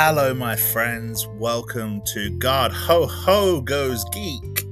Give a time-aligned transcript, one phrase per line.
[0.00, 1.26] Hello, my friends.
[1.26, 4.64] Welcome to Garhdo Ho Ho Goes Geek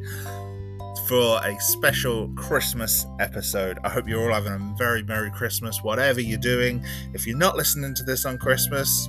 [1.08, 3.76] for a special Christmas episode.
[3.82, 6.80] I hope you're all having a very Merry Christmas, whatever you're doing.
[7.12, 9.08] If you're not listening to this on Christmas,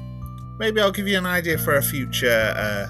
[0.58, 2.88] maybe I'll give you an idea for a future uh,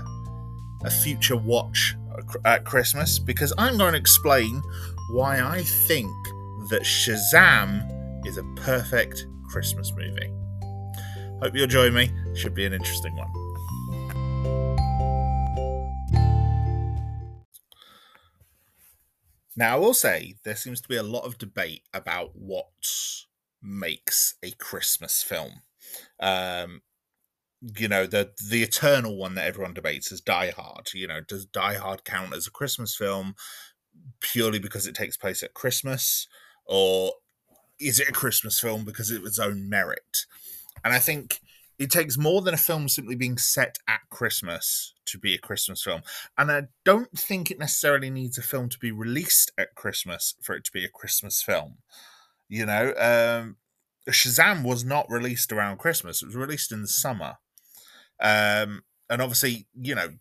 [0.86, 1.98] a future watch
[2.46, 4.62] at Christmas because I'm going to explain
[5.10, 6.10] why I think
[6.70, 10.32] that Shazam is a perfect Christmas movie.
[11.40, 12.10] Hope you'll join me.
[12.36, 13.28] Should be an interesting one.
[19.56, 22.66] Now, I will say there seems to be a lot of debate about what
[23.62, 25.62] makes a Christmas film.
[26.20, 26.82] Um,
[27.78, 30.90] you know, the the eternal one that everyone debates is Die Hard.
[30.94, 33.36] You know, does Die Hard count as a Christmas film
[34.22, 36.28] purely because it takes place at Christmas,
[36.66, 37.14] or
[37.80, 40.26] is it a Christmas film because of its own merit?
[40.88, 41.42] And I think
[41.78, 45.84] it takes more than a film simply being set at Christmas to be a Christmas
[45.84, 46.02] film.
[46.38, 50.56] And I don't think it necessarily needs a film to be released at Christmas for
[50.56, 51.80] it to be a Christmas film.
[52.48, 53.58] You know, um,
[54.10, 57.36] Shazam was not released around Christmas, it was released in the summer.
[58.22, 60.14] Um, and obviously, you know,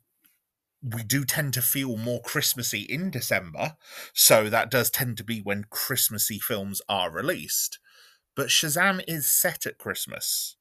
[0.82, 3.76] we do tend to feel more Christmassy in December.
[4.12, 7.78] So that does tend to be when Christmassy films are released.
[8.36, 10.56] But Shazam is set at Christmas.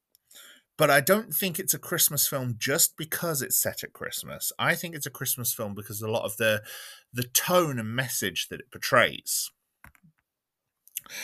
[0.78, 4.52] But I don't think it's a Christmas film just because it's set at Christmas.
[4.58, 6.62] I think it's a Christmas film because a lot of the
[7.12, 9.50] the tone and message that it portrays.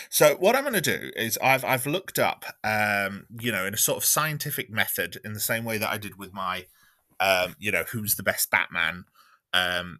[0.09, 3.75] So what I'm going to do is I've I've looked up, um, you know, in
[3.75, 6.67] a sort of scientific method, in the same way that I did with my,
[7.21, 9.05] um, you know, who's the best Batman
[9.53, 9.99] um,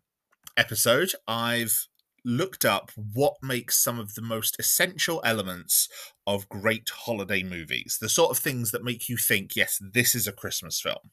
[0.57, 1.13] episode.
[1.27, 1.89] I've
[2.25, 5.89] looked up what makes some of the most essential elements
[6.27, 10.27] of great holiday movies, the sort of things that make you think, yes, this is
[10.27, 11.11] a Christmas film.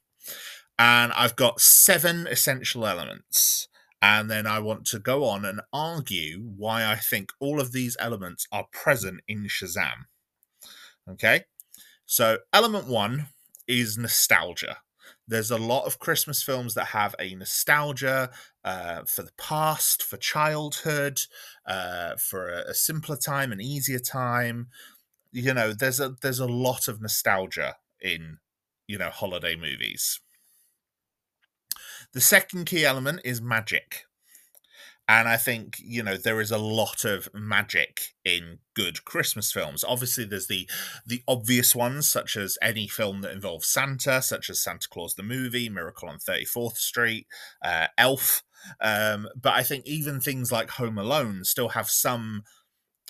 [0.78, 3.68] And I've got seven essential elements.
[4.02, 7.98] And then I want to go on and argue why I think all of these
[8.00, 10.06] elements are present in Shazam.
[11.10, 11.44] Okay.
[12.06, 13.28] So, element one
[13.68, 14.78] is nostalgia.
[15.30, 18.32] There's a lot of Christmas films that have a nostalgia
[18.66, 21.22] uh, for the past, for childhood,
[21.68, 24.70] uh, for a, a simpler time, an easier time.
[25.32, 28.40] You know, there's a there's a lot of nostalgia in
[28.88, 30.20] you know holiday movies.
[32.14, 34.06] The second key element is magic.
[35.10, 39.84] And I think, you know, there is a lot of magic in good Christmas films.
[39.84, 40.70] Obviously, there's the
[41.04, 45.24] the obvious ones, such as any film that involves Santa, such as Santa Claus the
[45.24, 47.26] movie, Miracle on 34th Street,
[47.66, 48.44] uh, Elf.
[48.80, 52.44] Um, but I think even things like Home Alone still have some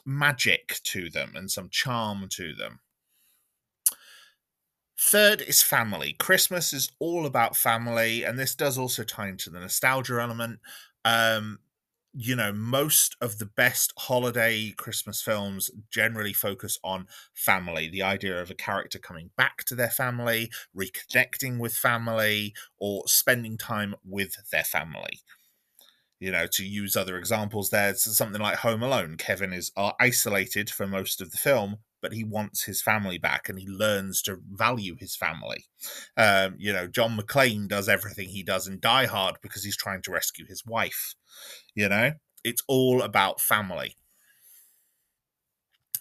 [0.06, 2.80] magic to them and some charm to them.
[4.98, 6.14] Third is family.
[6.14, 10.60] Christmas is all about family, and this does also tie into the nostalgia element.
[11.04, 11.60] Um,
[12.22, 18.41] you know, most of the best holiday Christmas films generally focus on family, the idea
[18.41, 24.35] of a character coming back to their family, reconnecting with family, or spending time with
[24.52, 25.22] their family.
[26.19, 29.16] You know, to use other examples, there's something like Home Alone.
[29.16, 33.50] Kevin is uh, isolated for most of the film, but he wants his family back
[33.50, 35.66] and he learns to value his family.
[36.18, 40.02] Um, you know, John McClane does everything he does in Die Hard because he's trying
[40.04, 41.16] to rescue his wife.
[41.76, 43.96] You know, it's all about family.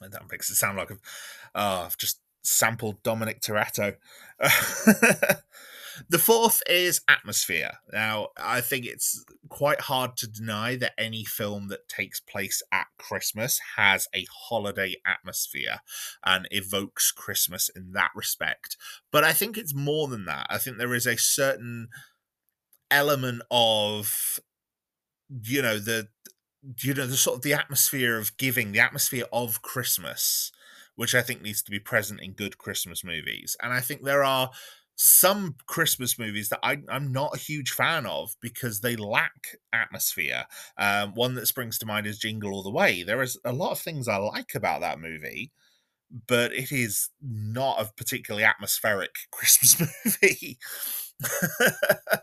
[0.00, 1.00] And that makes it sound like I've,
[1.54, 3.96] oh, I've just sampled Dominic Toretto.
[6.08, 7.72] the fourth is atmosphere.
[7.92, 12.86] Now, I think it's quite hard to deny that any film that takes place at
[12.98, 15.80] Christmas has a holiday atmosphere
[16.24, 18.76] and evokes Christmas in that respect.
[19.10, 20.46] But I think it's more than that.
[20.50, 21.88] I think there is a certain
[22.90, 24.40] element of
[25.42, 26.08] you know the
[26.82, 30.50] you know the sort of the atmosphere of giving the atmosphere of christmas
[30.96, 34.24] which i think needs to be present in good christmas movies and i think there
[34.24, 34.50] are
[35.00, 40.44] some christmas movies that I, i'm not a huge fan of because they lack atmosphere.
[40.76, 43.04] Um, one that springs to mind is jingle all the way.
[43.04, 45.52] There is a lot of things i like about that movie
[46.26, 50.58] but it is not a particularly atmospheric christmas movie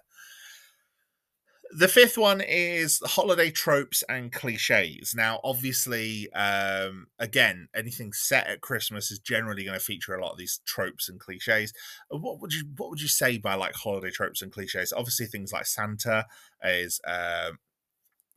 [1.77, 5.13] the fifth one is holiday tropes and cliches.
[5.13, 10.31] Now, obviously, um, again, anything set at Christmas is generally going to feature a lot
[10.31, 11.73] of these tropes and cliches.
[12.13, 14.93] Uh, what would you What would you say by like holiday tropes and cliches?
[14.93, 16.25] Obviously, things like Santa
[16.63, 17.01] is.
[17.05, 17.59] Um,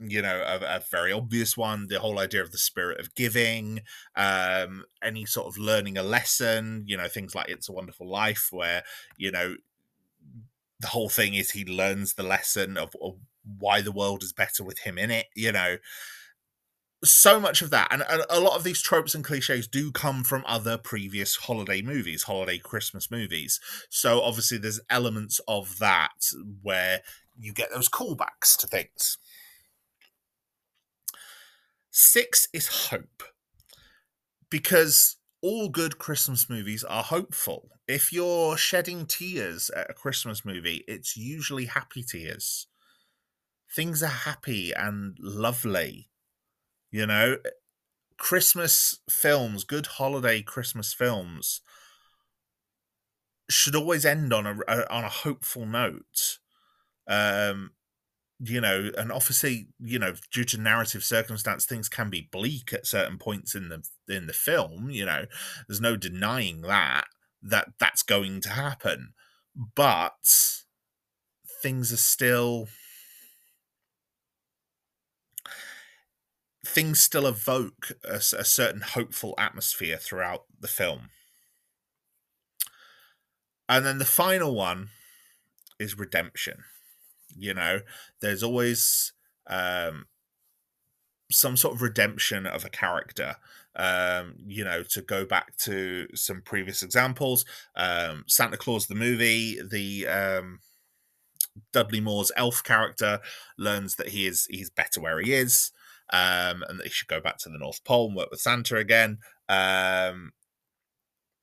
[0.00, 3.80] you know a, a, very obvious one the whole idea of the spirit of giving
[4.14, 8.46] um any sort of learning a lesson you know things like it's a wonderful life
[8.52, 8.84] where
[9.16, 9.56] you know
[10.80, 13.16] the whole thing is he learns the lesson of, of
[13.58, 15.26] why the world is better with him in it.
[15.34, 15.76] You know,
[17.04, 20.42] so much of that and a, lot of these tropes and cliches do come from
[20.46, 23.60] other previous holiday movies holiday christmas movies.
[23.88, 26.32] So obviously there's elements of that
[26.62, 27.02] where
[27.38, 29.18] you get those callbacks to things.
[31.90, 33.22] Six is hope.
[34.50, 37.70] Because all good christmas movies are hopeful.
[37.86, 42.66] If you're shedding tears at a christmas movie it's usually happy tears.
[43.70, 46.08] Things are happy and lovely
[46.90, 47.36] you know,
[48.16, 51.60] Christmas films, good holiday Christmas films,
[53.50, 56.38] should always end on a, a on a hopeful note.
[57.06, 57.72] Um,
[58.40, 62.86] you know, and obviously, you know, due to narrative circumstance, things can be bleak at
[62.86, 64.90] certain points in the in the film.
[64.90, 65.24] You know,
[65.66, 67.06] there's no denying that
[67.42, 69.14] that that's going to happen,
[69.74, 70.12] but
[71.62, 72.68] things are still
[76.64, 81.08] things still evoke a, a certain hopeful atmosphere throughout the film.
[83.68, 84.90] And then the final one
[85.78, 86.64] is redemption.
[87.38, 87.80] You know,
[88.20, 89.12] there's always
[89.46, 90.06] um,
[91.30, 93.36] some sort of redemption of a character.
[93.76, 97.44] Um, you know, to go back to some previous examples,
[97.76, 100.58] um, Santa Claus the movie, the um,
[101.72, 103.20] Dudley Moore's elf character
[103.56, 105.70] learns that he is he's better where he is
[106.12, 108.76] um, and that he should go back to the North Pole and work with Santa
[108.76, 109.18] again.
[109.48, 110.32] Um,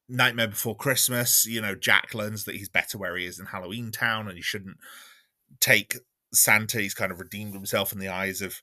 [0.07, 3.91] Nightmare Before Christmas, you know, Jack learns that he's better where he is in Halloween
[3.91, 4.77] Town and he shouldn't
[5.59, 5.95] take
[6.33, 6.79] Santa.
[6.79, 8.61] He's kind of redeemed himself in the eyes of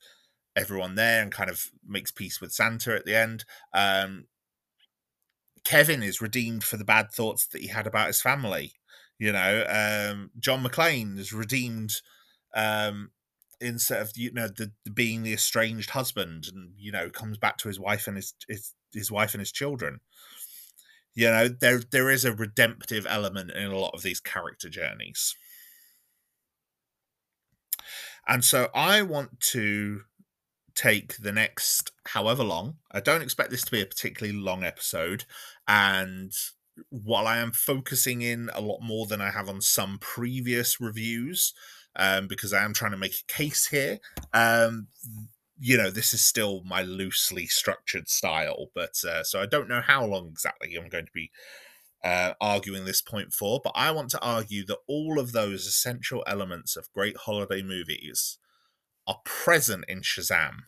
[0.55, 3.45] everyone there and kind of makes peace with Santa at the end.
[3.73, 4.25] Um,
[5.63, 8.73] Kevin is redeemed for the bad thoughts that he had about his family.
[9.17, 12.01] You know, um, John McClane is redeemed
[12.53, 13.11] um,
[13.63, 17.57] instead of you know the, the, being the estranged husband and you know comes back
[17.57, 19.99] to his wife and his, his his wife and his children
[21.15, 25.35] you know there there is a redemptive element in a lot of these character journeys
[28.27, 30.01] and so i want to
[30.75, 35.25] take the next however long i don't expect this to be a particularly long episode
[35.67, 36.31] and
[36.89, 41.53] while i am focusing in a lot more than i have on some previous reviews
[41.95, 43.99] um, because I am trying to make a case here.
[44.33, 44.87] Um,
[45.59, 49.81] you know, this is still my loosely structured style, but uh, so I don't know
[49.81, 51.31] how long exactly I'm going to be
[52.03, 56.23] uh, arguing this point for, but I want to argue that all of those essential
[56.27, 58.37] elements of great holiday movies
[59.07, 60.63] are present in Shazam.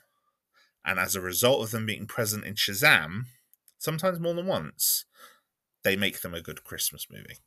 [0.85, 3.25] And as a result of them being present in Shazam,
[3.77, 5.05] sometimes more than once,
[5.83, 7.39] they make them a good Christmas movie.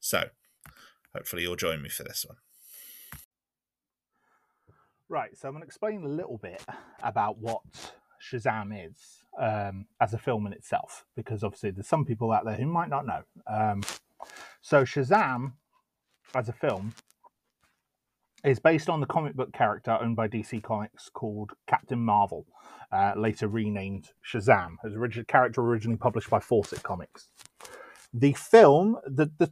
[0.00, 0.30] So,
[1.14, 2.38] hopefully you'll join me for this one.
[5.08, 6.62] Right, so I'm going to explain a little bit
[7.02, 7.62] about what
[8.20, 12.56] Shazam is um, as a film in itself, because obviously there's some people out there
[12.56, 13.22] who might not know.
[13.46, 13.82] Um,
[14.62, 15.52] so Shazam,
[16.34, 16.94] as a film,
[18.44, 22.46] is based on the comic book character owned by DC Comics called Captain Marvel,
[22.92, 27.28] uh, later renamed Shazam, as original character originally published by Fawcett Comics.
[28.14, 29.50] The film, the, the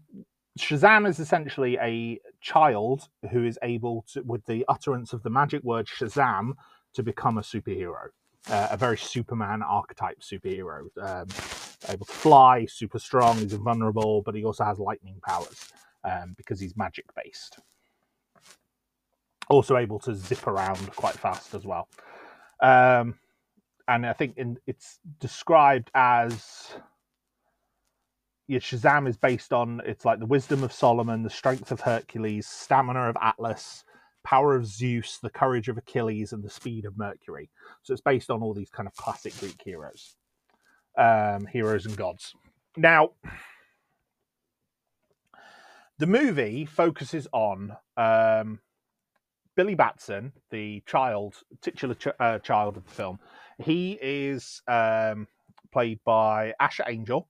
[0.58, 5.62] Shazam is essentially a child who is able to, with the utterance of the magic
[5.62, 6.52] word Shazam,
[6.94, 8.08] to become a superhero.
[8.48, 10.86] Uh, a very Superman archetype superhero.
[11.02, 11.26] Um,
[11.88, 15.72] able to fly, super strong, he's invulnerable, but he also has lightning powers
[16.04, 17.58] um, because he's magic based.
[19.48, 21.88] Also able to zip around quite fast as well.
[22.60, 23.18] Um,
[23.88, 26.72] and I think in, it's described as
[28.48, 32.46] your Shazam is based on it's like the wisdom of Solomon, the strength of Hercules,
[32.46, 33.84] stamina of Atlas,
[34.26, 37.48] power of Zeus, the courage of Achilles, and the speed of Mercury.
[37.82, 40.16] So it's based on all these kind of classic Greek heroes,
[40.98, 42.34] um, heroes and gods.
[42.76, 43.10] Now,
[45.98, 48.58] the movie focuses on um,
[49.56, 53.20] Billy Batson, the child, titular ch- uh, child of the film.
[53.62, 55.28] He is um,
[55.72, 57.28] played by Asher Angel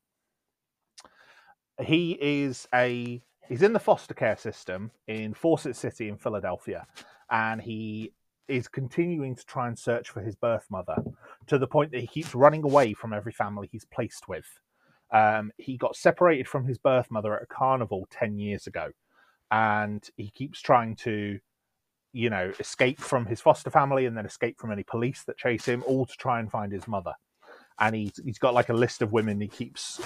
[1.82, 6.86] he is a he's in the foster care system in Fawcett City in Philadelphia,
[7.30, 8.12] and he
[8.48, 10.96] is continuing to try and search for his birth mother
[11.46, 14.46] to the point that he keeps running away from every family he's placed with.
[15.12, 18.90] Um, he got separated from his birth mother at a carnival 10 years ago,
[19.50, 21.38] and he keeps trying to,
[22.12, 25.64] you know, escape from his foster family and then escape from any police that chase
[25.64, 27.12] him, all to try and find his mother.
[27.78, 30.00] And he's, he's got like a list of women he keeps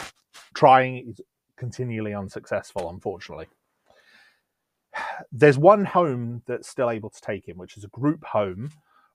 [0.54, 1.20] trying, he's
[1.60, 3.46] continually unsuccessful, unfortunately.
[5.30, 8.70] There's one home that's still able to take him, which is a group home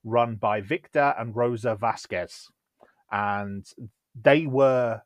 [0.06, 2.48] run by Victor and Rosa Vasquez.
[3.12, 3.66] And
[4.24, 5.02] they were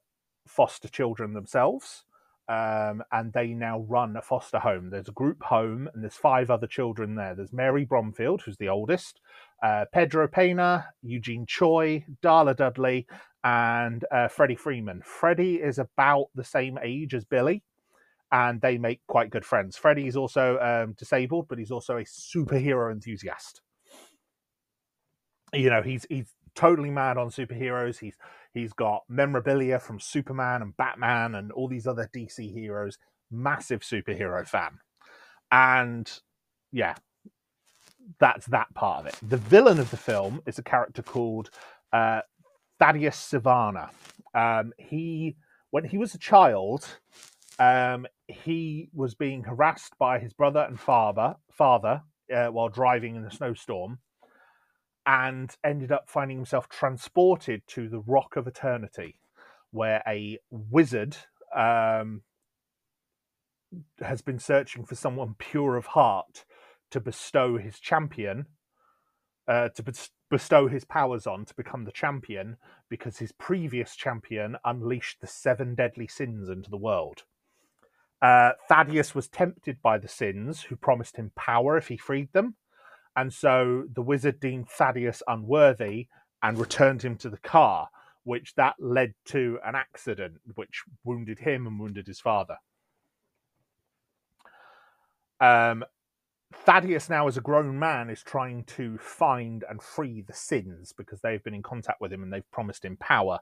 [0.46, 2.04] foster children themselves.
[2.50, 4.90] Um, and they now run a foster home.
[4.90, 7.36] There's a group home, and there's five other children there.
[7.36, 9.22] There's Mary Bromfield, who's the oldest,
[9.62, 13.08] uh, Pedro Pena, Eugene Choi, Darla Dudley,
[13.44, 15.02] and uh, Freddie Freeman.
[15.04, 17.64] Freddie is about the same age as Billy,
[18.32, 19.78] and they make quite good friends.
[19.78, 23.62] Freddie is also um, disabled, but he's also a superhero enthusiast.
[25.54, 28.00] You know, he's he's totally mad on superheroes.
[28.00, 28.16] He's
[28.54, 32.98] he's got memorabilia from Superman and Batman and all these other DC heroes.
[33.32, 34.80] Massive superhero fan,
[35.52, 36.12] and
[36.72, 36.96] yeah,
[38.20, 39.16] that's that part of it.
[39.28, 41.50] The villain of the film is a character called
[41.94, 42.22] uh,
[42.80, 43.90] Thaddeus Sivana.
[44.34, 45.36] Um, he,
[45.72, 46.88] when he was a child,
[47.60, 52.02] um, he was being harassed by his brother and father, father
[52.34, 54.00] uh, while driving in a snowstorm,
[55.06, 59.20] and ended up finding himself transported to the Rock of Eternity,
[59.72, 61.18] where a wizard
[61.56, 62.22] um,
[64.00, 66.46] has been searching for someone pure of heart
[66.92, 68.46] to bestow his champion,
[69.48, 69.84] uh, to
[70.30, 72.58] bestow his powers on to become the champion,
[72.90, 77.24] because his previous champion unleashed the seven deadly sins into the world.
[78.22, 82.56] Uh, Thaddeus was tempted by the sins, who promised him power if he freed them.
[83.16, 86.08] And so the wizard deemed Thaddeus unworthy
[86.44, 87.90] and returned him to the car,
[88.24, 92.58] which that led to an accident which wounded him and wounded his father.
[95.42, 95.84] Um,
[96.54, 101.22] Thaddeus, now as a grown man, is trying to find and free the sins because
[101.22, 103.40] they've been in contact with him and they've promised him power.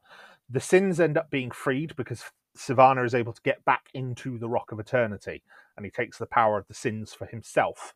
[0.50, 2.26] The sins end up being freed because
[2.58, 5.44] Sivana is able to get back into the Rock of Eternity
[5.78, 7.94] and he takes the power of the sins for himself.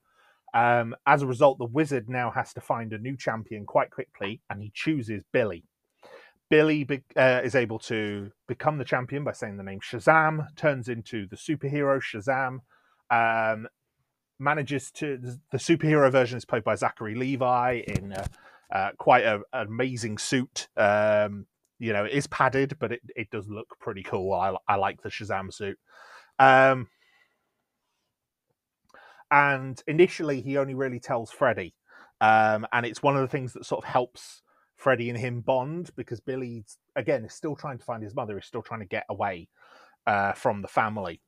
[0.54, 4.42] Um, as a result, the wizard now has to find a new champion quite quickly
[4.50, 5.64] and he chooses Billy.
[6.50, 10.90] Billy be- uh, is able to become the champion by saying the name Shazam, turns
[10.90, 12.60] into the superhero Shazam,
[13.10, 13.68] um,
[14.42, 15.18] manages to
[15.52, 18.26] the superhero version is played by Zachary Levi in uh,
[18.72, 20.68] uh, quite a, an amazing suit.
[20.76, 21.46] Um,
[21.80, 24.34] you know, it is padded, but it, it does look pretty cool.
[24.34, 25.78] I, I like the Shazam suit.
[26.40, 26.88] Um,
[29.30, 31.74] and initially, he only really tells Freddy,
[32.20, 34.42] um, and it's one of the things that sort of helps
[34.76, 38.38] Freddy and him bond because Billy, again, is still trying to find his mother.
[38.38, 39.48] Is still trying to get away
[40.06, 41.22] uh, from the family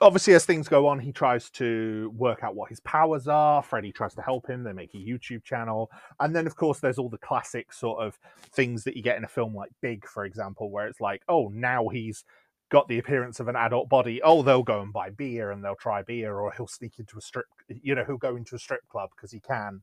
[0.00, 3.62] obviously, as things go on, he tries to work out what his powers are.
[3.62, 4.62] Freddy tries to help him.
[4.62, 5.90] They make a YouTube channel.
[6.20, 8.18] And then, of course, there's all the classic sort of
[8.52, 11.48] things that you get in a film like Big, for example, where it's like, oh,
[11.48, 12.24] now he's
[12.70, 14.20] got the appearance of an adult body.
[14.22, 17.20] Oh, they'll go and buy beer and they'll try beer, or he'll sneak into a
[17.20, 19.82] strip, you know, he'll go into a strip club because he can,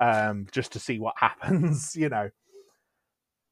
[0.00, 2.30] um, just to see what happens, you know.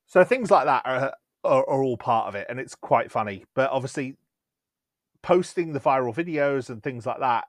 [0.06, 1.12] So things like that are,
[1.44, 3.44] are, are all part of it, and it's quite funny.
[3.54, 4.16] But obviously,
[5.22, 7.44] posting the viral videos and things like that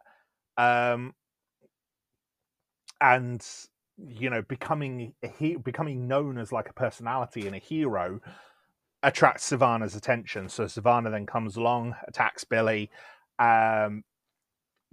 [0.57, 1.13] um
[2.99, 3.45] and
[3.97, 8.19] you know becoming he- becoming known as like a personality and a hero
[9.03, 12.89] attracts Sivana's attention so Sivana then comes along attacks Billy
[13.39, 14.03] um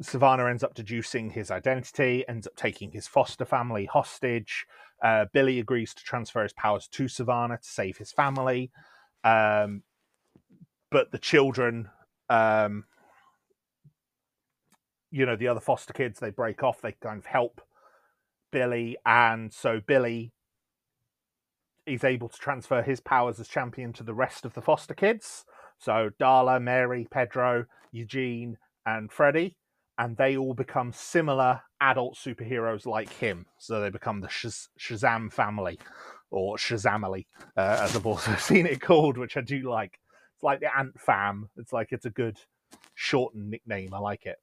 [0.02, 4.66] Sivana ends up deducing his identity, ends up taking his foster family hostage.
[5.02, 8.70] Uh, Billy agrees to transfer his powers to Sivana to save his family.
[9.24, 9.82] Um,
[10.90, 11.88] but the children
[12.28, 12.84] um,
[15.10, 17.60] you know, the other foster kids, they break off, they kind of help
[18.52, 18.96] Billy.
[19.06, 20.32] And so Billy
[21.86, 25.44] is able to transfer his powers as champion to the rest of the foster kids.
[25.78, 29.56] So Darla, Mary, Pedro, Eugene, and Freddie.
[29.96, 33.46] And they all become similar adult superheroes like him.
[33.58, 35.78] So they become the Shaz- Shazam family
[36.30, 39.98] or Shazamily, uh, as I've also seen it called, which I do like.
[40.38, 41.48] It's like the Ant Fam.
[41.56, 42.38] It's like it's a good
[42.94, 43.92] shortened nickname.
[43.92, 44.38] I like it.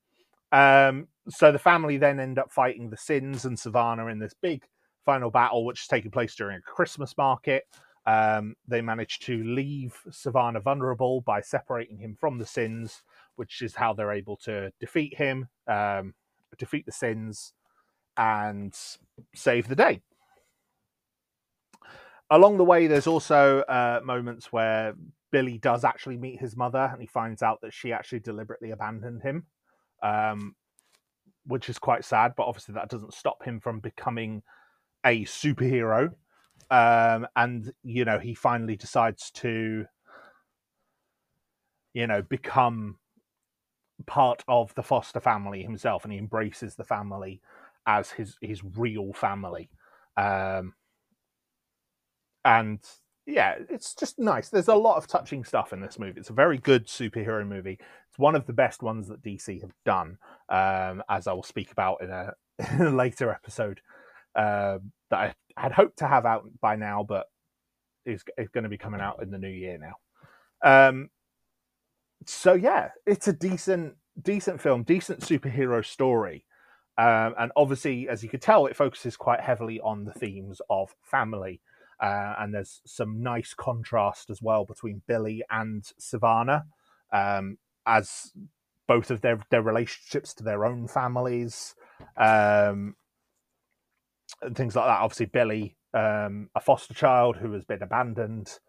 [0.52, 4.64] Um, so the family then end up fighting the Sins and Sivana in this big
[5.06, 7.64] final battle, which is taking place during a Christmas market.
[8.06, 13.04] Um, they manage to leave Sivana vulnerable by separating him from the Sins,
[13.38, 16.14] which is how they're able to defeat him, um,
[16.58, 17.54] defeat the Sins,
[18.18, 18.78] and
[19.34, 20.02] save the day.
[22.30, 24.94] Along the way, there's also uh, moments where
[25.36, 29.22] Billy does actually meet his mother, and he finds out that she actually deliberately abandoned
[29.22, 29.44] him,
[30.02, 30.56] um,
[31.46, 32.36] which is quite sad.
[32.38, 34.44] But obviously, that doesn't stop him from becoming
[35.06, 36.14] a superhero.
[36.72, 39.86] Um, and you know, he finally decides to
[41.94, 42.98] you know, become
[44.06, 47.42] part of the foster family himself, and he embraces the family
[47.86, 49.70] as his his real family.
[50.16, 50.76] Um,
[52.46, 52.80] and
[53.26, 54.50] yeah, it's just nice.
[54.50, 56.20] There's a lot of touching stuff in this movie.
[56.20, 57.80] It's a very good superhero movie.
[58.10, 60.18] It's one of the best ones that DC have done,
[60.50, 62.34] um, as I will speak about in a,
[62.72, 63.82] in a later episode
[64.36, 64.78] uh,
[65.10, 67.28] that I had hoped to have out by now, but
[68.06, 70.90] is, going to be coming out in the new year now.
[70.90, 71.10] Um,
[72.26, 76.46] so yeah, it's a decent, decent film, decent superhero story.
[76.98, 80.96] Um, and obviously, as you could tell, it focuses quite heavily on the themes of
[81.02, 81.62] family
[82.00, 86.64] uh, and there's some nice contrast as well between Billy and Sivana,
[87.12, 88.32] um, as
[88.88, 91.76] both of their their relationships to their own families,
[92.18, 92.96] um,
[94.42, 95.02] and things like that.
[95.02, 98.60] Obviously, Billy, um, a foster child who has been abandoned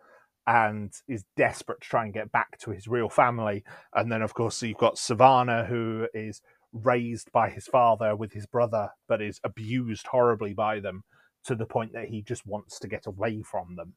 [0.46, 3.64] and is desperate to try and get back to his real family,
[3.94, 6.40] and then of course you've got Sivana who is
[6.72, 11.02] raised by his father with his brother, but is abused horribly by them
[11.46, 13.94] to the point that he just wants to get away from them.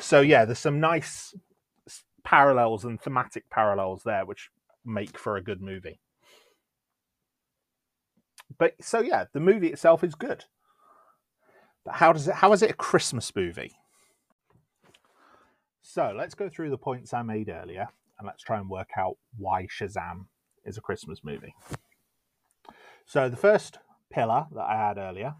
[0.00, 1.34] So yeah, there's some nice
[2.24, 4.50] parallels and thematic parallels there, which
[4.84, 6.00] make for a good movie.
[8.58, 10.44] But so yeah, the movie itself is good.
[11.84, 12.34] But how does it?
[12.34, 13.72] How is it a Christmas movie?
[15.82, 17.88] So let's go through the points I made earlier,
[18.18, 20.26] and let's try and work out why Shazam
[20.64, 21.54] is a Christmas movie.
[23.06, 23.78] So the first
[24.10, 25.34] pillar that I had earlier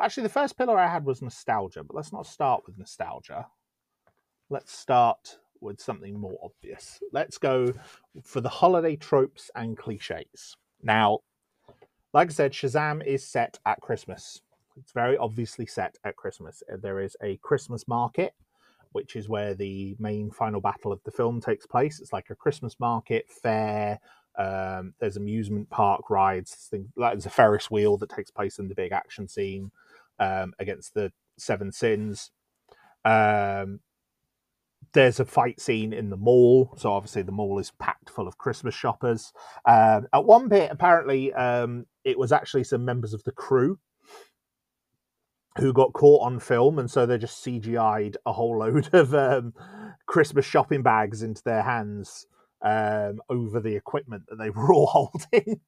[0.00, 3.46] Actually, the first pillar I had was nostalgia, but let's not start with nostalgia.
[4.50, 7.00] Let's start with something more obvious.
[7.12, 7.72] Let's go
[8.22, 10.56] for the holiday tropes and cliches.
[10.82, 11.20] Now,
[12.12, 14.42] like I said, Shazam is set at Christmas.
[14.76, 16.62] It's very obviously set at Christmas.
[16.70, 18.34] Uh, there is a Christmas market,
[18.92, 22.00] which is where the main final battle of the film takes place.
[22.00, 23.98] It's like a Christmas market fair.
[24.38, 26.54] Um, there's amusement park rides.
[26.70, 29.70] Things, like there's a Ferris wheel that takes place in the big action scene
[30.18, 32.30] um, against the Seven Sins.
[33.04, 33.80] Um,
[34.92, 38.38] there's a fight scene in the mall, so obviously the mall is packed full of
[38.38, 39.32] Christmas shoppers.
[39.66, 43.78] Um, at one bit, apparently, um, it was actually some members of the crew
[45.58, 49.54] who got caught on film, and so they just CGI'd a whole load of um,
[50.06, 52.26] Christmas shopping bags into their hands
[52.62, 55.60] um, over the equipment that they were all holding,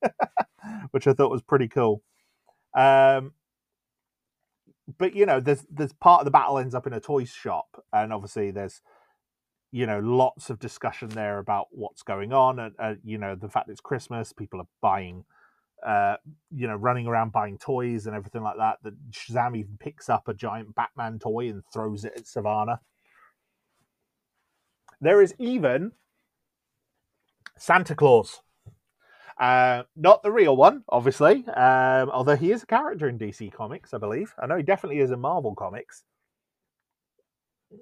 [0.90, 2.02] which I thought was pretty cool.
[2.76, 3.32] Um,
[4.96, 7.84] but you know, there's there's part of the battle ends up in a toy shop,
[7.92, 8.80] and obviously there's
[9.70, 13.48] you know lots of discussion there about what's going on, and uh, you know the
[13.50, 15.24] fact it's Christmas, people are buying,
[15.84, 16.16] uh,
[16.50, 18.78] you know, running around buying toys and everything like that.
[18.82, 22.78] That Shazam even picks up a giant Batman toy and throws it at Sivana.
[25.00, 25.92] There is even
[27.58, 28.40] Santa Claus.
[29.38, 33.94] Uh, not the real one, obviously, um, although he is a character in DC Comics,
[33.94, 34.34] I believe.
[34.42, 36.04] I know he definitely is in Marvel Comics.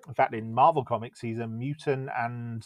[0.08, 2.64] In fact, in Marvel Comics, he's a mutant and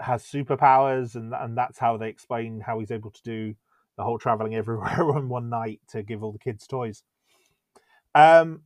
[0.00, 3.54] has superpowers, and and that's how they explain how he's able to do
[3.96, 7.04] the whole traveling everywhere on one night to give all the kids toys.
[8.14, 8.62] Um,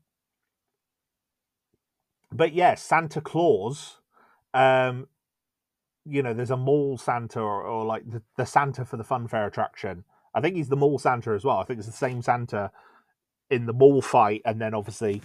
[2.33, 3.99] but yes, yeah, Santa Claus
[4.55, 5.09] um,
[6.05, 9.29] you know, there's a mall Santa or, or like the, the Santa for the fun
[9.29, 10.05] fair attraction.
[10.35, 11.59] I think he's the mall Santa as well.
[11.59, 12.71] I think it's the same Santa
[13.51, 15.23] in the mall fight, and then obviously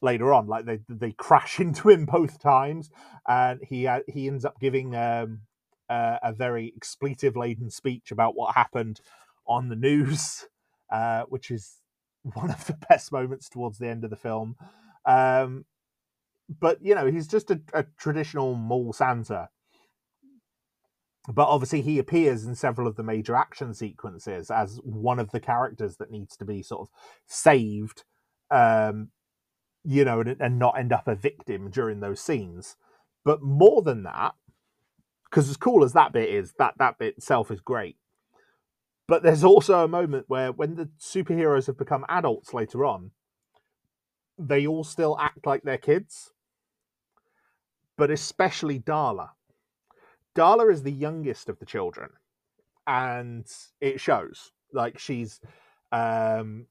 [0.00, 2.90] later on, like they they crash into him both times,
[3.28, 5.40] and he uh, he ends up giving um,
[5.88, 9.00] uh, a very expletive laden speech about what happened
[9.46, 10.46] on the news,
[10.92, 11.76] uh, which is
[12.22, 14.56] one of the best moments towards the end of the film.
[15.04, 15.64] Um,
[16.60, 19.48] but you know, he's just a, a traditional mall Santa
[21.28, 25.40] but obviously he appears in several of the major action sequences as one of the
[25.40, 26.88] characters that needs to be sort of
[27.26, 28.04] saved
[28.50, 29.08] um
[29.84, 32.76] you know and, and not end up a victim during those scenes.
[33.24, 34.34] But more than that
[35.24, 37.96] because as cool as that bit is that that bit itself is great.
[39.06, 43.10] But there's also a moment where when the superheroes have become adults later on
[44.38, 46.32] they all still act like they're kids.
[47.98, 49.30] But especially darla
[50.36, 52.10] Darla is the youngest of the children,
[52.86, 53.46] and
[53.80, 54.52] it shows.
[54.72, 55.40] Like she's,
[55.92, 56.66] um,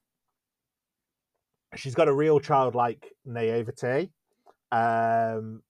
[1.76, 4.10] she's got a real childlike naivete.
[4.72, 5.62] Um,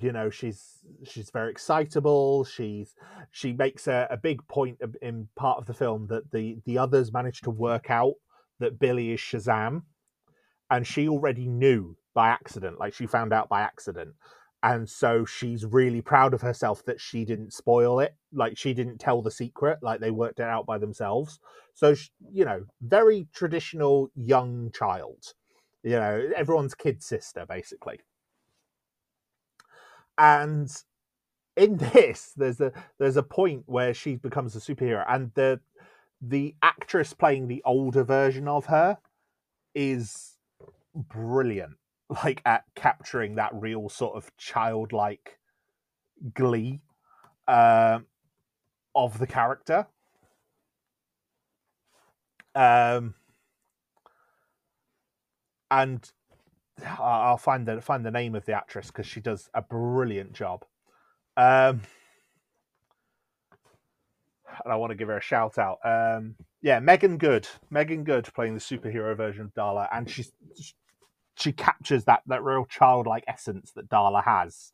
[0.00, 2.44] you know, she's she's very excitable.
[2.44, 2.94] She's
[3.30, 7.12] she makes a, a big point in part of the film that the the others
[7.12, 8.14] managed to work out
[8.60, 9.82] that Billy is Shazam,
[10.70, 12.78] and she already knew by accident.
[12.78, 14.14] Like she found out by accident
[14.62, 18.14] and so she's really proud of herself that she didn't spoil it.
[18.32, 21.40] Like she didn't tell the secret like they worked it out by themselves.
[21.74, 21.94] So
[22.32, 25.34] you know very traditional young child
[25.82, 28.00] you know everyone's kid sister basically.
[30.18, 30.70] And
[31.56, 35.60] in this there's a there's a point where she becomes a superhero and the
[36.20, 38.96] the actress playing the older version of her
[39.74, 40.36] is
[40.94, 41.76] brilliant
[42.24, 45.38] like at capturing that real sort of childlike
[46.34, 46.80] glee
[47.48, 48.00] uh,
[48.94, 49.86] of the character.
[52.54, 53.14] Um,
[55.70, 56.10] and
[56.98, 60.64] I'll find the find the name of the actress because she does a brilliant job.
[61.36, 61.80] Um,
[64.64, 65.78] and I want to give her a shout out.
[65.82, 70.32] Um, yeah, Meagan Good, Meagan Good playing the superhero version of Darla, and she's
[71.36, 74.72] she captures that that real childlike essence that Darla has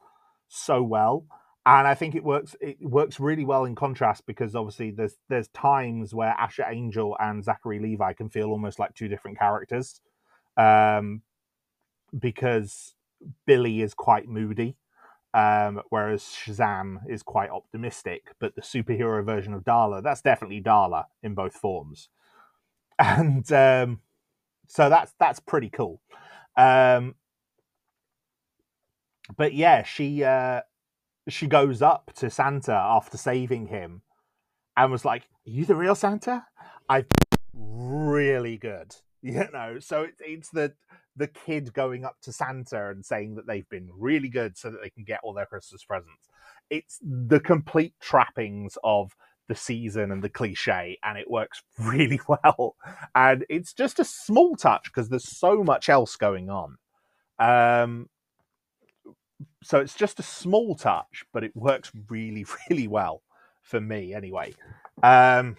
[0.49, 1.27] so well.
[1.67, 2.57] And I think it works.
[2.61, 7.45] It works really well in contrast because obviously there's there's times where Asher Angel and
[7.45, 10.01] Zachary Levi can feel almost like two different characters,
[10.57, 11.23] um,
[12.19, 12.95] because
[13.47, 14.77] Billy is quite moody,
[15.35, 18.35] um, whereas Shazam is quite optimistic.
[18.41, 22.09] But the superhero version of Darla, that's definitely Darla in both forms,
[22.99, 24.01] and um,
[24.69, 26.01] so that's that's pretty cool.
[26.59, 27.15] Um,
[29.37, 30.63] but yeah, she uh,
[31.29, 34.03] she goes up to Santa after saving him,
[34.77, 36.45] and was like, "Are you the real Santa?
[36.89, 37.07] I
[37.55, 40.75] really good." You know, so it's it's the
[41.17, 44.81] the kid going up to Santa and saying that they've been really good so that
[44.81, 46.29] they can get all their Christmas presents.
[46.71, 49.17] It's the complete trappings of
[49.49, 52.77] the season and the cliche, and it works really well.
[53.15, 56.77] And it's just a small touch because there's so much else going on.
[57.39, 58.09] Um,
[59.63, 63.23] so it's just a small touch, but it works really, really well
[63.63, 64.55] for me anyway.
[65.03, 65.57] Um,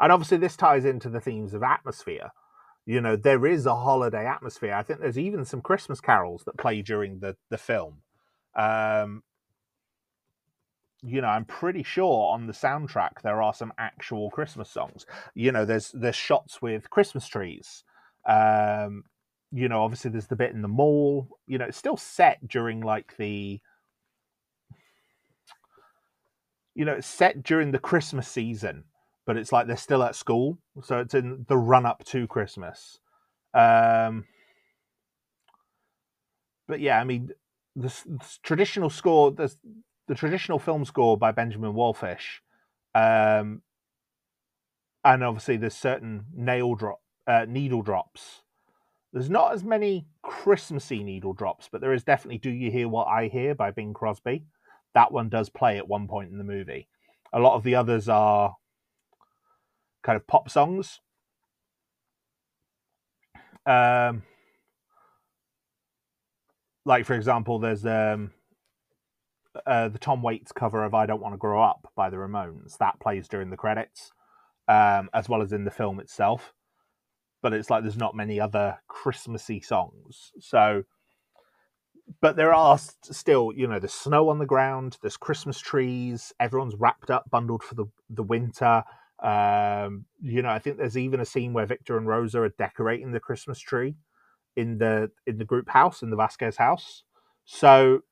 [0.00, 2.30] and obviously, this ties into the themes of atmosphere.
[2.86, 4.74] You know, there is a holiday atmosphere.
[4.74, 7.98] I think there's even some Christmas carols that play during the the film.
[8.56, 9.22] Um,
[11.02, 15.06] you know, I'm pretty sure on the soundtrack there are some actual Christmas songs.
[15.34, 17.84] You know, there's there's shots with Christmas trees.
[18.28, 19.04] Um,
[19.52, 21.28] you know, obviously there's the bit in the mall.
[21.46, 23.60] You know, it's still set during like the
[26.74, 28.84] you know, it's set during the Christmas season,
[29.26, 33.00] but it's like they're still at school, so it's in the run up to Christmas.
[33.52, 34.24] Um,
[36.68, 37.32] but yeah, I mean,
[37.74, 39.56] the, the traditional score, there's
[40.10, 42.40] the traditional film score by Benjamin Wallfisch,
[42.96, 43.62] um,
[45.04, 48.42] and obviously there's certain nail drop uh, needle drops.
[49.12, 53.06] There's not as many Christmassy needle drops, but there is definitely "Do You Hear What
[53.06, 54.42] I Hear" by Bing Crosby.
[54.94, 56.88] That one does play at one point in the movie.
[57.32, 58.56] A lot of the others are
[60.02, 60.98] kind of pop songs.
[63.64, 64.24] Um,
[66.84, 68.32] like for example, there's um,
[69.66, 72.78] uh, the Tom Waits cover of "I Don't Want to Grow Up" by the Ramones.
[72.78, 74.12] That plays during the credits,
[74.68, 76.52] um, as well as in the film itself.
[77.42, 80.32] But it's like there's not many other Christmassy songs.
[80.40, 80.84] So,
[82.20, 86.76] but there are still, you know, there's snow on the ground, there's Christmas trees, everyone's
[86.76, 88.84] wrapped up, bundled for the the winter.
[89.22, 93.12] Um, you know, I think there's even a scene where Victor and Rosa are decorating
[93.12, 93.96] the Christmas tree
[94.56, 97.04] in the in the group house in the Vasquez house.
[97.44, 98.02] So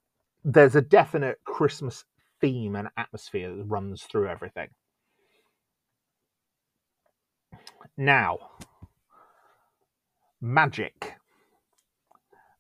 [0.45, 2.05] there's a definite Christmas
[2.41, 4.69] theme and atmosphere that runs through everything.
[7.97, 8.39] Now,
[10.41, 11.15] magic.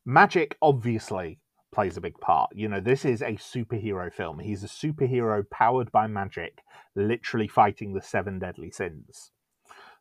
[0.04, 1.38] Magic obviously
[1.72, 2.50] plays a big part.
[2.54, 4.40] You know, this is a superhero film.
[4.40, 6.62] He's a superhero powered by magic,
[6.96, 9.30] literally fighting the seven deadly sins.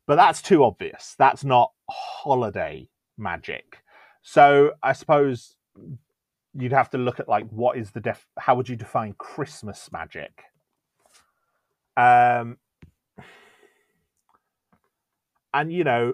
[0.07, 1.15] But that's too obvious.
[1.19, 3.79] That's not holiday magic.
[4.21, 5.55] So I suppose
[6.57, 9.89] you'd have to look at like what is the def how would you define christmas
[9.91, 10.43] magic?
[11.95, 12.57] Um
[15.53, 16.13] and you know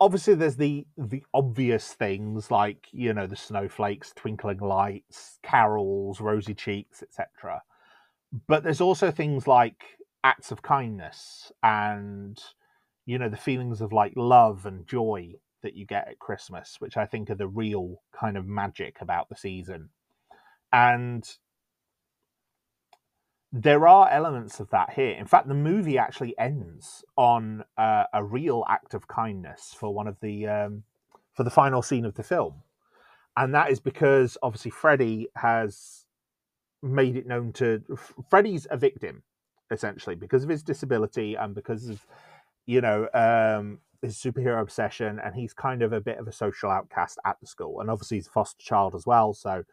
[0.00, 6.54] obviously there's the the obvious things like you know the snowflakes twinkling lights carols rosy
[6.54, 7.62] cheeks etc
[8.46, 9.84] but there's also things like
[10.24, 12.40] acts of kindness and
[13.06, 16.96] you know the feelings of like love and joy that you get at Christmas, which
[16.96, 19.90] I think are the real kind of magic about the season.
[20.72, 21.28] And
[23.52, 25.12] there are elements of that here.
[25.12, 30.06] In fact, the movie actually ends on uh, a real act of kindness for one
[30.06, 30.82] of the um,
[31.32, 32.62] for the final scene of the film,
[33.36, 36.04] and that is because obviously Freddy has
[36.82, 37.82] made it known to
[38.28, 39.22] Freddy's a victim
[39.70, 42.06] essentially because of his disability and because of
[42.66, 46.70] you know um his superhero obsession and he's kind of a bit of a social
[46.70, 49.64] outcast at the school and obviously he's a foster child as well so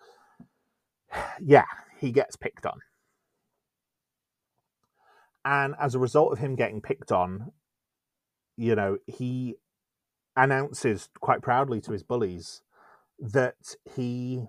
[1.41, 1.65] yeah
[1.99, 2.79] he gets picked on.
[5.43, 7.51] And as a result of him getting picked on
[8.57, 9.55] you know he
[10.35, 12.61] announces quite proudly to his bullies
[13.19, 14.47] that he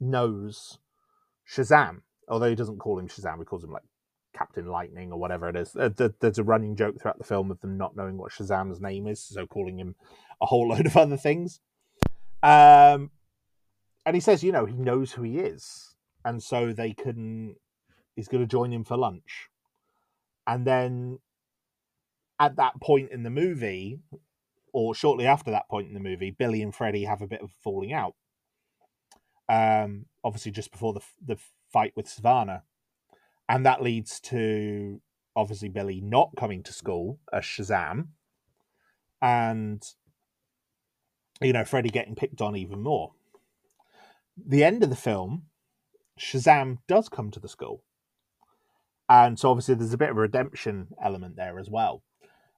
[0.00, 0.78] knows
[1.48, 3.84] Shazam, although he doesn't call him Shazam, he calls him like
[4.34, 5.72] Captain Lightning or whatever it is.
[6.20, 9.22] There's a running joke throughout the film of them not knowing what Shazam's name is,
[9.22, 9.96] so calling him
[10.40, 11.60] a whole load of other things.
[12.42, 13.10] Um,
[14.06, 17.56] and he says, you know, he knows who he is, and so they can.
[18.14, 19.48] He's going to join him for lunch,
[20.46, 21.18] and then
[22.40, 24.00] at that point in the movie,
[24.72, 27.50] or shortly after that point in the movie, Billy and Freddy have a bit of
[27.62, 28.14] falling out.
[29.48, 31.38] Um, obviously, just before the the
[31.72, 32.62] fight with Sivana,
[33.48, 35.00] and that leads to
[35.34, 38.08] obviously Billy not coming to school as Shazam,
[39.22, 39.82] and
[41.40, 43.12] you know Freddy getting picked on even more.
[44.36, 45.44] The end of the film,
[46.18, 47.82] Shazam does come to the school,
[49.08, 52.02] and so obviously there's a bit of a redemption element there as well.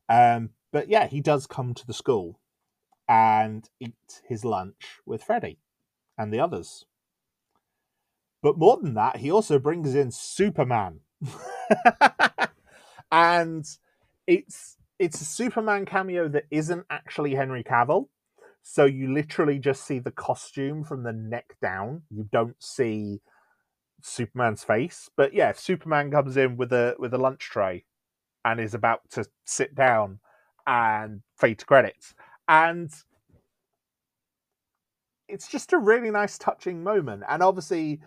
[0.08, 2.40] Um, but yeah, he does come to the school
[3.08, 5.58] and eat his lunch with Freddy
[6.16, 6.84] and the others.
[8.42, 11.00] But more than that, he also brings in Superman.
[13.12, 13.66] and
[14.26, 18.08] it's it's a Superman cameo that isn't actually Henry Cavill.
[18.62, 22.02] So you literally just see the costume from the neck down.
[22.10, 23.20] You don't see
[24.02, 25.10] Superman's face.
[25.16, 27.84] But yeah, if Superman comes in with a with a lunch tray
[28.44, 30.20] and is about to sit down
[30.66, 32.14] and fade to credits.
[32.48, 32.90] And
[35.28, 37.22] it's just a really nice touching moment.
[37.28, 38.00] And obviously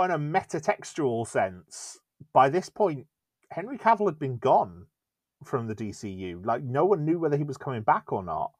[0.00, 1.98] on a metatextual sense,
[2.32, 3.06] by this point,
[3.50, 4.86] Henry Cavill had been gone
[5.44, 6.44] from the DCU.
[6.44, 8.52] Like no one knew whether he was coming back or not.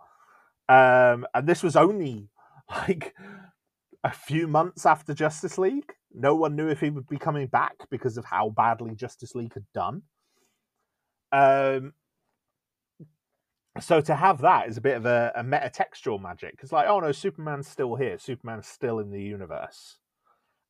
[0.69, 2.29] Um, and this was only
[2.71, 3.15] like
[4.05, 5.93] a few months after Justice League.
[6.13, 9.55] No one knew if he would be coming back because of how badly Justice League
[9.55, 10.03] had done.
[11.33, 11.93] Um,
[13.79, 16.59] so to have that is a bit of a, a metatextual magic.
[16.63, 18.19] It's like, oh no, Superman's still here.
[18.19, 19.99] Superman's still in the universe.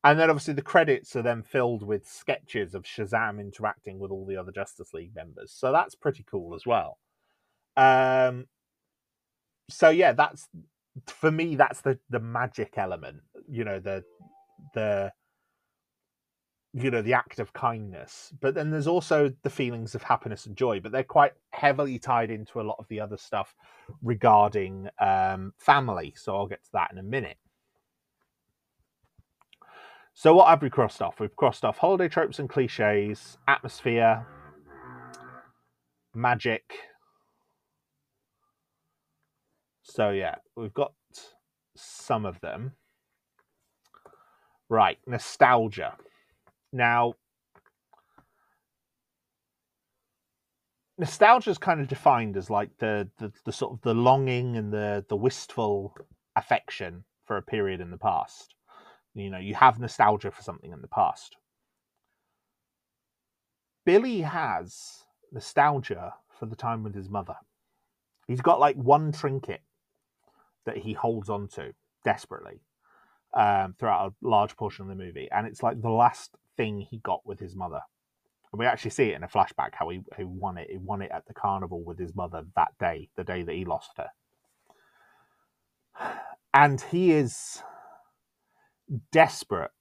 [0.03, 4.25] And then obviously the credits are then filled with sketches of Shazam interacting with all
[4.25, 5.53] the other Justice League members.
[5.55, 6.97] So that's pretty cool as well.
[7.77, 8.47] Um,
[9.69, 10.47] so yeah, that's
[11.05, 11.55] for me.
[11.55, 13.21] That's the the magic element.
[13.47, 14.03] You know the
[14.73, 15.11] the
[16.73, 20.55] you know the act of kindness but then there's also the feelings of happiness and
[20.55, 23.53] joy but they're quite heavily tied into a lot of the other stuff
[24.01, 27.37] regarding um, family so i'll get to that in a minute
[30.13, 31.19] so what have we crossed off?
[31.19, 34.25] We've crossed off holiday tropes and cliches, atmosphere,
[36.13, 36.63] magic.
[39.83, 40.93] So yeah, we've got
[41.75, 42.73] some of them.
[44.69, 45.97] Right, nostalgia.
[46.71, 47.15] Now,
[50.97, 54.71] nostalgia is kind of defined as like the, the the sort of the longing and
[54.71, 55.93] the the wistful
[56.35, 58.55] affection for a period in the past.
[59.13, 61.35] You know, you have nostalgia for something in the past.
[63.85, 67.35] Billy has nostalgia for the time with his mother.
[68.27, 69.61] He's got like one trinket
[70.65, 71.73] that he holds on to
[72.05, 72.61] desperately
[73.33, 76.99] um, throughout a large portion of the movie, and it's like the last thing he
[76.99, 77.81] got with his mother.
[78.51, 80.69] And we actually see it in a flashback how he, he won it.
[80.69, 83.65] He won it at the carnival with his mother that day, the day that he
[83.65, 84.09] lost her.
[86.53, 87.63] And he is
[89.11, 89.71] desperate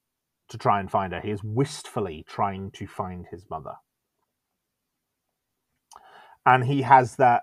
[0.49, 1.21] to try and find her.
[1.21, 3.75] He is wistfully trying to find his mother.
[6.45, 7.43] And he has that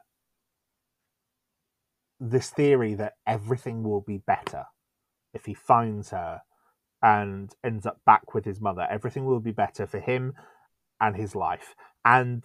[2.19, 4.65] this theory that everything will be better
[5.33, 6.41] if he finds her
[7.01, 8.87] and ends up back with his mother.
[8.89, 10.33] Everything will be better for him
[10.99, 11.75] and his life.
[12.03, 12.43] And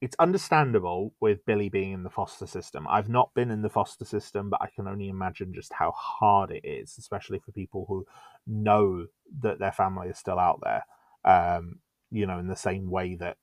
[0.00, 2.86] it's understandable with Billy being in the foster system.
[2.88, 6.50] I've not been in the foster system, but I can only imagine just how hard
[6.50, 8.06] it is, especially for people who
[8.46, 9.06] know
[9.40, 10.84] that their family is still out there.
[11.24, 11.80] Um,
[12.10, 13.38] you know, in the same way that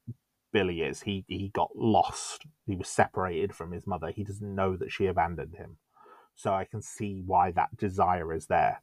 [0.51, 1.01] Billy is.
[1.01, 2.45] He he got lost.
[2.65, 4.11] He was separated from his mother.
[4.11, 5.77] He doesn't know that she abandoned him.
[6.35, 8.81] So I can see why that desire is there.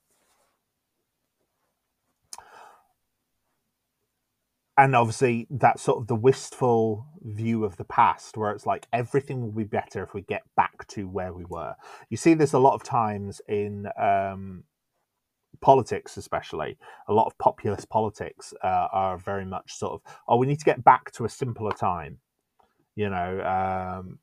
[4.79, 9.43] And obviously that's sort of the wistful view of the past where it's like everything
[9.43, 11.75] will be better if we get back to where we were.
[12.09, 14.63] You see this a lot of times in um,
[15.61, 16.79] politics especially.
[17.09, 20.65] A lot of populist politics uh, are very much sort of oh we need to
[20.65, 22.19] get back to a simpler time.
[22.95, 24.21] You know um,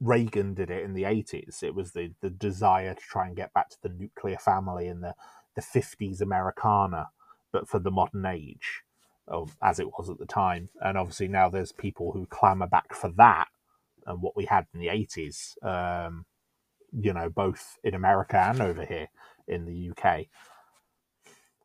[0.00, 3.52] reagan did it in the 80s it was the, the desire to try and get
[3.52, 5.12] back to the nuclear family in the,
[5.56, 7.08] the 50s americana
[7.52, 8.84] but for the modern age
[9.62, 10.70] as it was at the time.
[10.80, 13.48] And obviously now there's people who clamour back for that
[14.06, 16.24] and what we had in the 80s, um,
[16.92, 19.08] you know, both in America and over here
[19.46, 20.26] in the UK.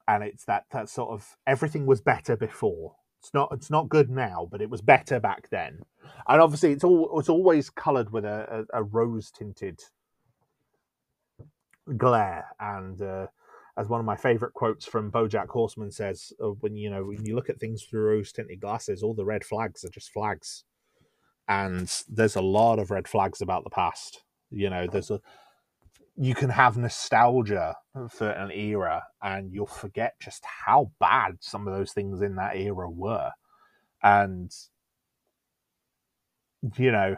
[0.07, 2.95] And it's that that sort of everything was better before.
[3.21, 5.83] It's not it's not good now, but it was better back then.
[6.27, 9.81] And obviously it's all it's always coloured with a, a, a rose tinted
[11.97, 13.27] glare and uh,
[13.77, 17.25] as one of my favorite quotes from BoJack Horseman says, uh, "When you know when
[17.25, 20.63] you look at things through rose-tinted glasses, all the red flags are just flags."
[21.47, 24.23] And there's a lot of red flags about the past.
[24.49, 25.19] You know, there's a
[26.15, 27.75] you can have nostalgia
[28.09, 32.55] for an era, and you'll forget just how bad some of those things in that
[32.55, 33.31] era were.
[34.03, 34.51] And
[36.77, 37.15] you know,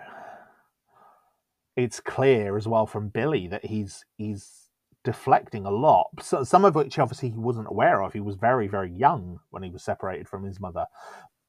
[1.75, 4.64] it's clear as well from Billy that he's he's
[5.05, 6.07] deflecting a lot.
[6.21, 8.11] So, some of which obviously he wasn't aware of.
[8.11, 10.87] He was very, very young when he was separated from his mother.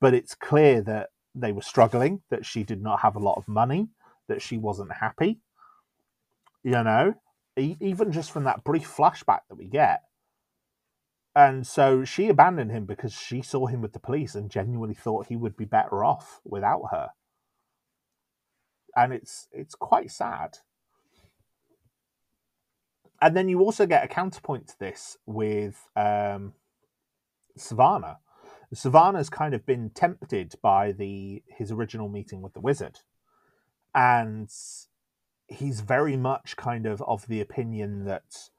[0.00, 3.48] But it's clear that they were struggling, that she did not have a lot of
[3.48, 3.88] money,
[4.28, 5.40] that she wasn't happy.
[6.62, 7.14] You know,
[7.56, 10.02] even just from that brief flashback that we get.
[11.34, 15.26] And so she abandoned him because she saw him with the police and genuinely thought
[15.26, 17.10] he would be better off without her.
[18.96, 20.58] And it's it's quite sad
[23.20, 26.54] and then you also get a counterpoint to this with um,
[27.58, 28.16] Sivana.
[28.74, 33.00] Sivana's kind of been tempted by the his original meeting with the wizard,
[33.94, 34.50] and
[35.48, 38.50] he's very much kind of of the opinion that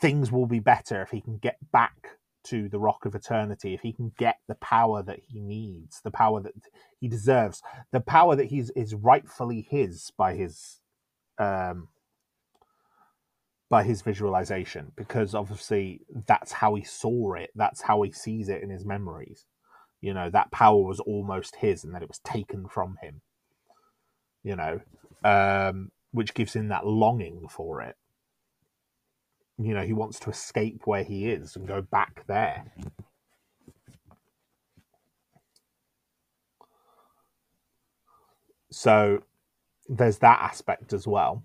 [0.00, 3.80] things will be better if he can get back to the rock of eternity if
[3.80, 6.52] he can get the power that he needs the power that
[7.00, 10.80] he deserves the power that he's is rightfully his by his
[11.38, 11.88] um
[13.68, 18.62] by his visualization because obviously that's how he saw it that's how he sees it
[18.62, 19.44] in his memories.
[20.00, 23.22] You know that power was almost his and that it was taken from him.
[24.44, 24.80] You know
[25.24, 27.96] um, which gives him that longing for it.
[29.58, 32.72] You know he wants to escape where he is and go back there.
[38.70, 39.24] So
[39.88, 41.42] there's that aspect as well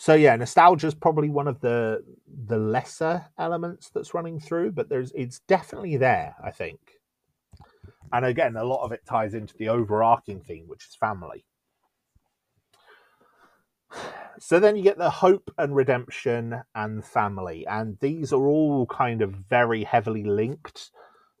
[0.00, 2.02] so yeah, nostalgia is probably one of the
[2.46, 6.80] the lesser elements that's running through, but there's it's definitely there, I think.
[8.10, 11.44] And again, a lot of it ties into the overarching theme, which is family.
[14.38, 19.20] So then you get the hope and redemption and family, and these are all kind
[19.20, 20.92] of very heavily linked.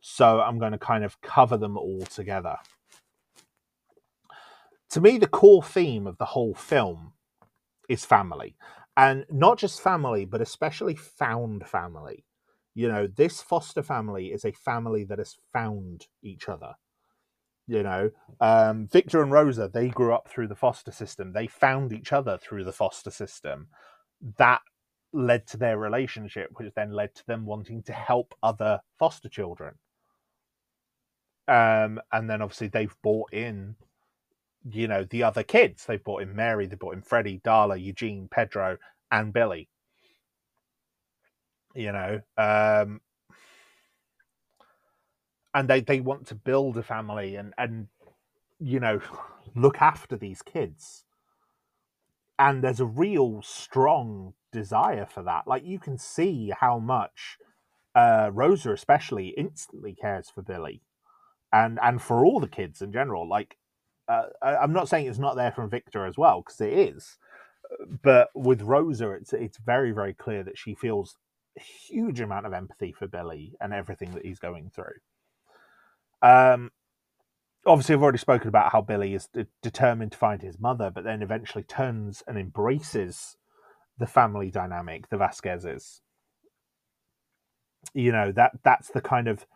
[0.02, 2.56] So I'm going to kind of cover them all together.
[4.90, 7.14] To me, the core theme of the whole film
[7.90, 8.56] is family.
[8.96, 12.24] And not just family, but especially found family.
[12.74, 16.74] You know, this foster family is a family that has found each other.
[17.66, 21.32] You know, um, Victor and Rosa, they grew up through the foster system.
[21.32, 23.68] They found each other through the foster system.
[24.38, 24.60] That
[25.12, 29.74] led to their relationship, which then led to them wanting to help other foster children.
[31.48, 33.74] Um, and then obviously they've bought in
[34.68, 35.86] you know the other kids.
[35.86, 38.78] They brought in Mary, they brought in Freddie, Darla, Eugene, Pedro,
[39.10, 39.68] and Billy.
[41.74, 43.00] You know, um,
[45.54, 47.88] and they they want to build a family and and
[48.58, 49.00] you know
[49.54, 51.04] look after these kids.
[52.38, 55.46] And there's a real strong desire for that.
[55.46, 57.36] Like you can see how much
[57.94, 60.82] uh, Rosa, especially, instantly cares for Billy,
[61.52, 63.28] and and for all the kids in general.
[63.28, 63.56] Like
[64.10, 67.18] uh, I'm not saying it's not there from Victor as well because it is,
[68.02, 71.16] but with Rosa, it's it's very very clear that she feels
[71.58, 75.00] a huge amount of empathy for Billy and everything that he's going through.
[76.22, 76.70] Um,
[77.66, 81.04] obviously, I've already spoken about how Billy is de- determined to find his mother, but
[81.04, 83.36] then eventually turns and embraces
[83.98, 86.00] the family dynamic, the Vasquezes.
[87.94, 89.46] You know that that's the kind of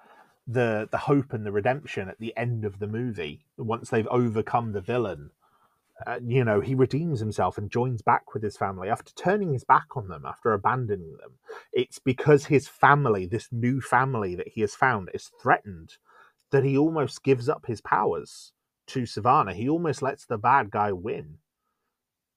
[0.47, 4.73] the the hope and the redemption at the end of the movie once they've overcome
[4.73, 5.31] the villain
[6.07, 9.65] uh, you know, he redeems himself and joins back with his family after turning his
[9.65, 11.33] back on them, after abandoning them.
[11.73, 15.97] It's because his family, this new family that he has found, is threatened
[16.51, 18.53] that he almost gives up his powers
[18.89, 21.39] to Sivana He almost lets the bad guy win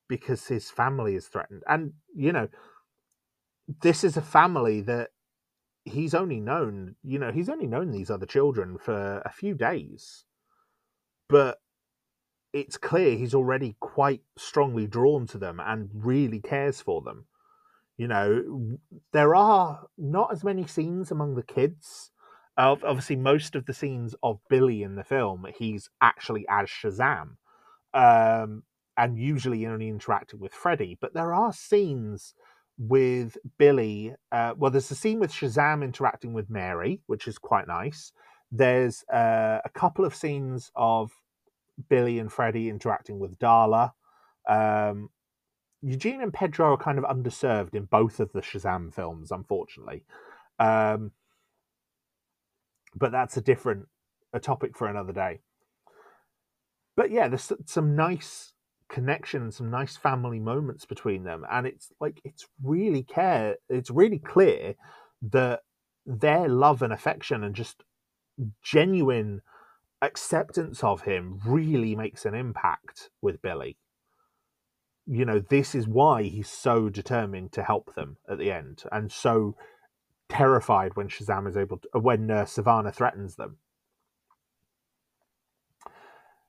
[0.07, 1.63] because his family is threatened.
[1.67, 2.47] And, you know,
[3.81, 5.09] this is a family that
[5.87, 10.25] he's only known, you know, he's only known these other children for a few days.
[11.29, 11.59] But
[12.53, 17.25] it's clear he's already quite strongly drawn to them and really cares for them.
[17.97, 18.77] You know,
[19.11, 22.11] there are not as many scenes among the kids.
[22.57, 27.37] obviously, most of the scenes of Billy in the film, he's actually as Shazam,
[27.93, 28.63] um,
[28.95, 30.97] and usually only interacting with Freddy.
[30.99, 32.33] But there are scenes
[32.77, 34.13] with Billy.
[34.31, 38.11] Uh, well, there's a scene with Shazam interacting with Mary, which is quite nice.
[38.51, 41.11] There's uh, a couple of scenes of
[41.89, 43.93] Billy and Freddy interacting with Darla.
[44.47, 45.09] Um,
[45.81, 50.03] Eugene and Pedro are kind of underserved in both of the Shazam films, unfortunately.
[50.59, 51.11] Um,
[52.95, 53.87] but that's a different
[54.33, 55.39] a topic for another day.
[56.95, 58.53] But yeah, there's some nice
[58.89, 63.55] connection and some nice family moments between them, and it's like it's really care.
[63.69, 64.75] It's really clear
[65.21, 65.61] that
[66.05, 67.83] their love and affection and just
[68.61, 69.41] genuine
[70.01, 73.77] acceptance of him really makes an impact with Billy.
[75.05, 79.11] You know, this is why he's so determined to help them at the end and
[79.11, 79.55] so
[80.29, 83.57] terrified when Shazam is able to, when uh, Sivana threatens them.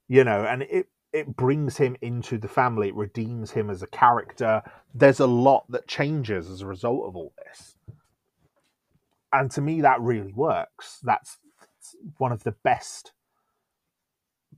[0.09, 3.87] You know, and it it brings him into the family, it redeems him as a
[3.87, 4.63] character.
[4.95, 7.77] There's a lot that changes as a result of all this.
[9.33, 11.01] And to me, that really works.
[11.03, 11.39] That's
[12.19, 13.13] one of the best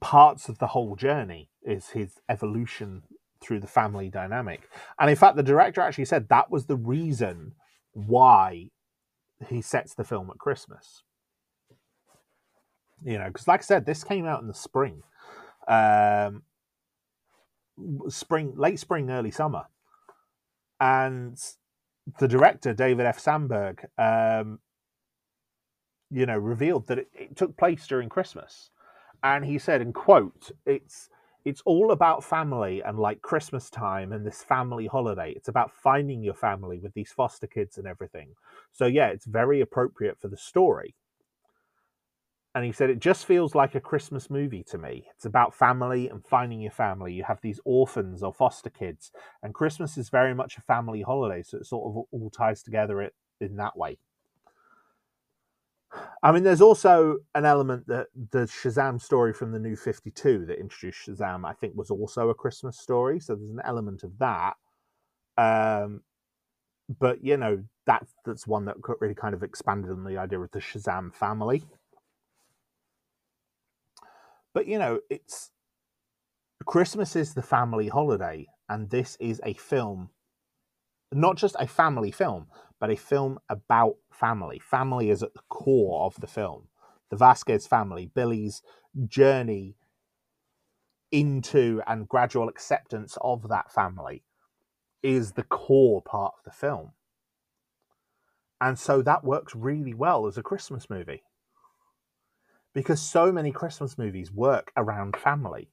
[0.00, 3.02] parts of the whole journey is his evolution
[3.40, 4.68] through the family dynamic.
[4.98, 7.52] And in fact, the director actually said that was the reason
[7.92, 8.70] why
[9.48, 11.02] he sets the film at Christmas.
[13.02, 15.02] You know, because like I said, this came out in the spring,
[15.70, 16.42] um,
[18.10, 19.64] spring, late spring, early summer,
[20.80, 21.38] and
[22.18, 23.18] the director David F.
[23.20, 24.58] Sandberg, um,
[26.10, 28.70] you know, revealed that it, it took place during Christmas
[29.22, 31.08] and he said, and quote, it's
[31.44, 35.32] it's all about family and like Christmas time and this family holiday.
[35.34, 38.34] It's about finding your family with these foster kids and everything.
[38.72, 40.94] So yeah, it's very appropriate for the story.
[42.54, 45.06] And he said, it just feels like a Christmas movie to me.
[45.14, 47.12] It's about family and finding your family.
[47.12, 51.42] You have these orphans or foster kids, and Christmas is very much a family holiday.
[51.44, 53.98] So it sort of all ties together it in that way.
[56.22, 60.60] I mean, there's also an element that the Shazam story from the New 52 that
[60.60, 63.18] introduced Shazam, I think, was also a Christmas story.
[63.20, 64.54] So there's an element of that.
[65.36, 66.02] Um,
[66.98, 70.50] but, you know, that, that's one that really kind of expanded on the idea of
[70.52, 71.64] the Shazam family.
[74.52, 75.50] But, you know, it's
[76.66, 80.10] Christmas is the family holiday, and this is a film,
[81.12, 82.46] not just a family film,
[82.78, 84.58] but a film about family.
[84.58, 86.68] Family is at the core of the film.
[87.10, 88.62] The Vasquez family, Billy's
[89.06, 89.76] journey
[91.12, 94.22] into and gradual acceptance of that family
[95.02, 96.92] is the core part of the film.
[98.60, 101.22] And so that works really well as a Christmas movie.
[102.74, 105.68] Because so many Christmas movies work around family.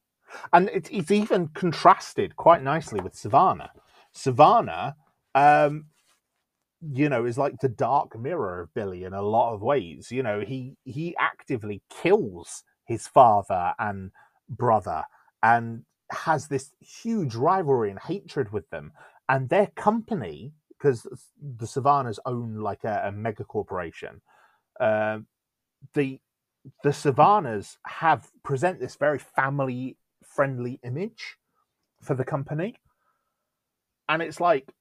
[0.52, 3.68] And it's even contrasted quite nicely with Sivana.
[4.14, 4.94] Sivana,
[5.34, 5.86] um,
[6.80, 10.10] you know, is like the dark mirror of Billy in a lot of ways.
[10.10, 14.10] You know, he he actively kills his father and
[14.48, 15.04] brother
[15.42, 18.92] and has this huge rivalry and hatred with them.
[19.28, 21.02] And their company, because
[21.40, 24.22] the Sivanas own like a, a mega corporation,
[24.80, 25.18] uh,
[25.94, 26.20] the
[26.82, 31.36] the Sivanas have present this very family friendly image
[32.02, 32.76] for the company.
[34.08, 34.72] And it's like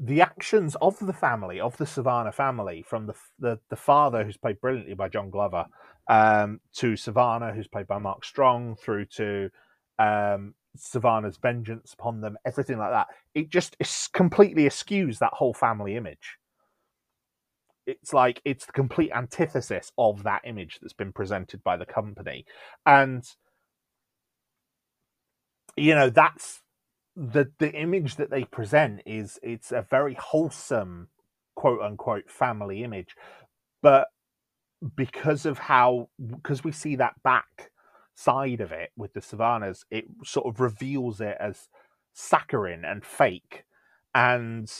[0.00, 4.36] the actions of the family of the Sivana family, from the the, the father who's
[4.36, 5.66] played brilliantly by John Glover,
[6.08, 9.50] um, to Sivana, who's played by Mark Strong, through to
[9.98, 13.08] um, Sivana's vengeance upon them, everything like that.
[13.34, 13.76] It just
[14.12, 16.38] completely eschews that whole family image.
[17.86, 22.44] It's like it's the complete antithesis of that image that's been presented by the company,
[22.86, 23.24] and
[25.76, 26.62] you know that's
[27.16, 31.08] the the image that they present is it's a very wholesome
[31.56, 33.14] quote unquote family image.
[33.82, 34.08] But
[34.96, 36.08] because of how
[36.38, 37.70] because we see that back
[38.14, 41.68] side of it with the Sivana's, it sort of reveals it as
[42.12, 43.64] saccharine and fake.
[44.14, 44.70] And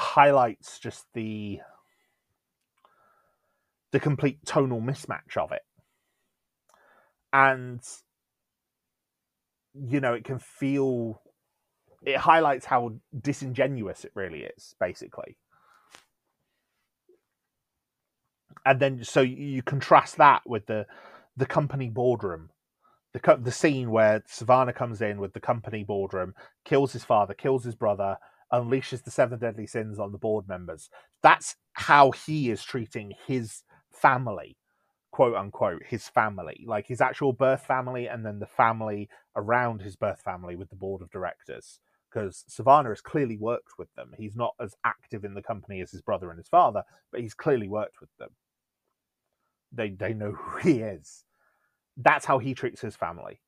[0.00, 1.60] highlights just the
[3.92, 5.62] the complete tonal mismatch of it.
[7.32, 7.80] And
[9.74, 11.20] you know, it can feel
[12.02, 15.36] it highlights how disingenuous it really is, basically.
[18.64, 20.86] And then so you contrast that with the
[21.36, 22.50] the company boardroom
[23.12, 26.34] the the scene where Sivana comes in with the company boardroom,
[26.64, 28.16] kills his father, kills his brother,
[28.52, 30.90] unleashes the seven deadly sins on the board members.
[31.22, 34.56] That's how he is treating his family,
[35.12, 39.96] quote unquote, his family, like his actual birth family, and then the family around his
[39.96, 41.80] birth family with the board of directors.
[42.10, 44.12] Because Sivana has clearly worked with them.
[44.18, 46.82] He's not as active in the company as his brother and his father,
[47.12, 48.30] but he's clearly worked with them.
[49.72, 51.18] They they know who he is
[51.98, 53.40] that's how he treats his family.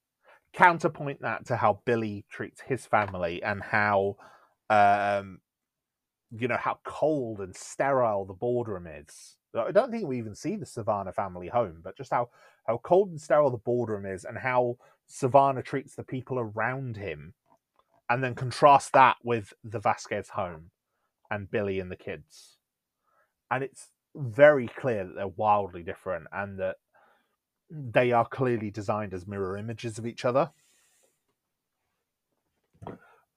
[0.55, 4.17] Counterpoint that to how Billy treats his family and how,
[4.73, 5.41] um,
[6.31, 9.37] you know, how cold and sterile the boardroom is.
[9.55, 12.31] I don't think we even see the Sivana family home, but just how
[12.67, 14.79] how cold and sterile the boardroom is, and how
[15.11, 17.35] Sivana treats the people around him,
[18.09, 20.71] and then contrast that with the Vasquez home
[21.31, 22.57] and Billy and the kids,
[23.51, 26.77] and it's very clear that they're wildly different, and that
[27.71, 30.51] they are clearly designed as mirror images of each other.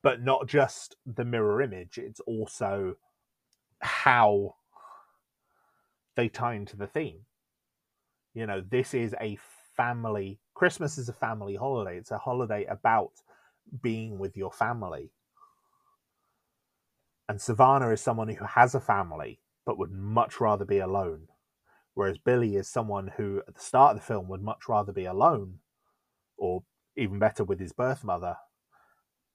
[0.05, 2.95] But not just the mirror image, it's also
[3.81, 4.55] how
[6.15, 7.21] they tie into the theme.
[8.35, 9.37] You know, this is a
[9.77, 11.97] family, Christmas is a family holiday.
[11.97, 13.11] It's a holiday about
[13.83, 15.11] being with your family.
[17.29, 21.27] And Sivana is someone who has a family but would much rather be alone
[21.95, 25.05] Whereas Billy is someone who, at the start of the film, would much rather be
[25.05, 25.59] alone,
[26.37, 26.63] or
[26.97, 28.37] even better, with his birth mother.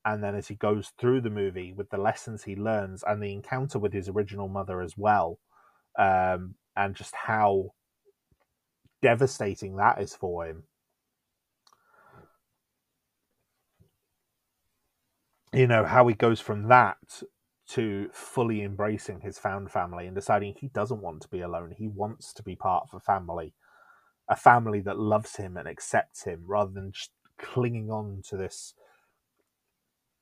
[0.04, 3.32] And then as he goes through the movie with the lessons he learns and the
[3.32, 5.38] encounter with his original mother as well,
[5.98, 7.72] um, and just how
[9.02, 10.64] devastating that is for him.
[15.52, 17.22] You know, how he goes from that
[17.70, 21.74] to fully embracing his found family and deciding he doesn't want to be alone.
[21.76, 23.54] He wants to be part of a family,
[24.28, 28.74] a family that loves him and accepts him, rather than just clinging on to this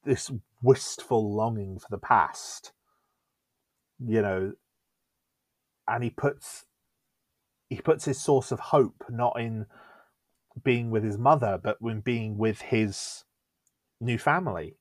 [0.05, 0.31] this
[0.63, 2.73] wistful longing for the past.
[4.05, 4.53] You know,
[5.87, 6.67] and he puts
[7.69, 9.67] he puts his source of hope not in
[10.63, 13.25] being with his mother, but in being with his
[14.01, 14.77] new family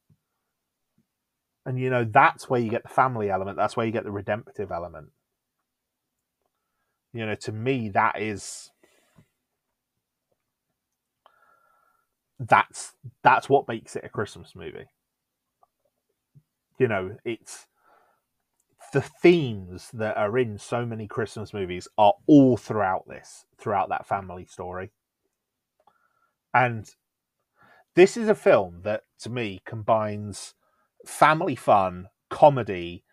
[1.68, 4.12] and you know, that's where you get the family element, that's where you get the
[4.12, 5.10] redemptive element.
[7.12, 8.72] You know, to me, that is
[12.40, 14.86] that's that's what makes it a Christmas movie.
[16.78, 17.68] You know, it's
[18.94, 24.06] the themes that are in so many Christmas movies are all throughout this, throughout that
[24.08, 24.92] family story.
[26.54, 26.90] And
[27.96, 30.54] this is a film that to me combines
[31.06, 33.04] family fun, comedy,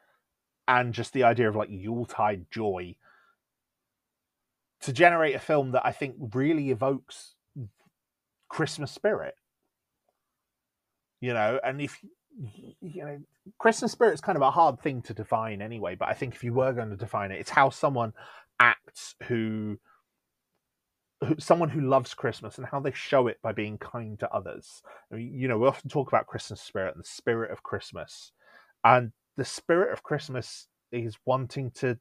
[0.68, 2.96] and just the idea of like Yuletide joy
[4.80, 7.34] to generate a film that I think really evokes
[8.48, 9.34] Christmas spirit.
[11.20, 11.98] You know, and if
[12.36, 13.18] you know,
[13.58, 16.42] Christmas spirit is kind of a hard thing to define anyway, but I think if
[16.42, 18.12] you were going to define it, it's how someone
[18.60, 19.78] acts who
[21.38, 24.82] someone who loves Christmas and how they show it by being kind to others.
[25.12, 28.32] I mean, you know, we often talk about Christmas spirit and the spirit of Christmas,
[28.82, 31.98] and the spirit of Christmas is wanting to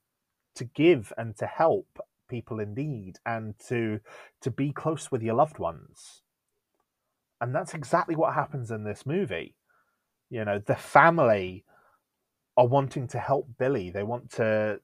[0.56, 1.88] to give and to help
[2.30, 4.00] people in need and to
[4.42, 6.22] to be close with your loved ones.
[7.42, 9.56] And that's exactly what happens in this movie.
[10.34, 11.64] You know, the family
[12.58, 13.92] are wanting to help Billy.
[13.92, 14.80] They want to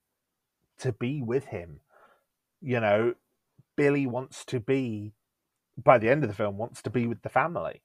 [0.77, 1.79] to be with him.
[2.61, 3.15] You know,
[3.75, 5.13] Billy wants to be,
[5.75, 7.81] by the end of the film, wants to be with the family.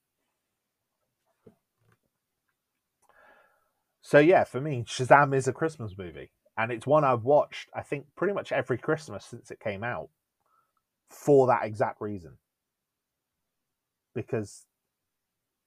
[4.03, 7.71] So yeah, for me, Shazam is a Christmas movie, and it's one I've watched.
[7.75, 10.11] I think pretty much every Christmas since it came out,
[11.09, 12.33] for that exact reason.
[14.15, 14.67] Because,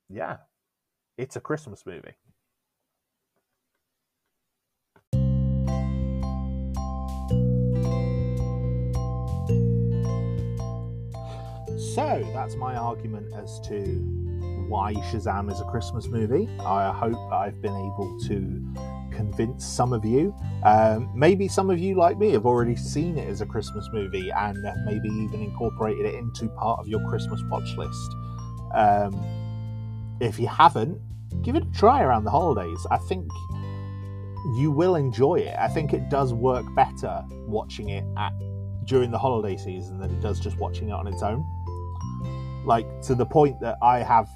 [0.07, 0.37] yeah,
[1.18, 2.13] it's a Christmas movie.
[11.95, 13.82] So that's my argument as to
[14.68, 16.47] why Shazam is a Christmas movie.
[16.59, 20.36] I hope I've been able to convince some of you.
[20.63, 24.30] Um, maybe some of you, like me, have already seen it as a Christmas movie
[24.30, 28.15] and maybe even incorporated it into part of your Christmas watch list.
[28.76, 29.46] Um,
[30.20, 30.99] if you haven't,
[31.43, 32.86] give it a try around the holidays.
[32.91, 33.30] I think
[34.55, 35.55] you will enjoy it.
[35.57, 38.34] I think it does work better watching it at
[38.86, 41.45] during the holiday season than it does just watching it on its own.
[42.65, 44.30] Like to the point that I have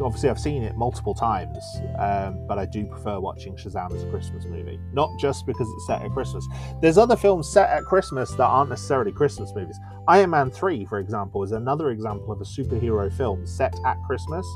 [0.00, 1.58] obviously I've seen it multiple times,
[1.98, 4.78] um, but I do prefer watching Shazam as a Christmas movie.
[4.92, 6.46] Not just because it's set at Christmas.
[6.80, 9.78] There's other films set at Christmas that aren't necessarily Christmas movies.
[10.08, 14.46] Iron Man 3, for example, is another example of a superhero film set at Christmas,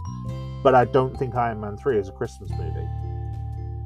[0.66, 2.88] but I don't think Iron Man 3 is a Christmas movie.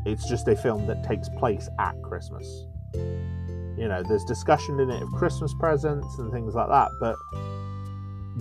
[0.06, 2.46] It's just a film that takes place at Christmas.
[2.94, 7.16] You know, there's discussion in it of Christmas presents and things like that, but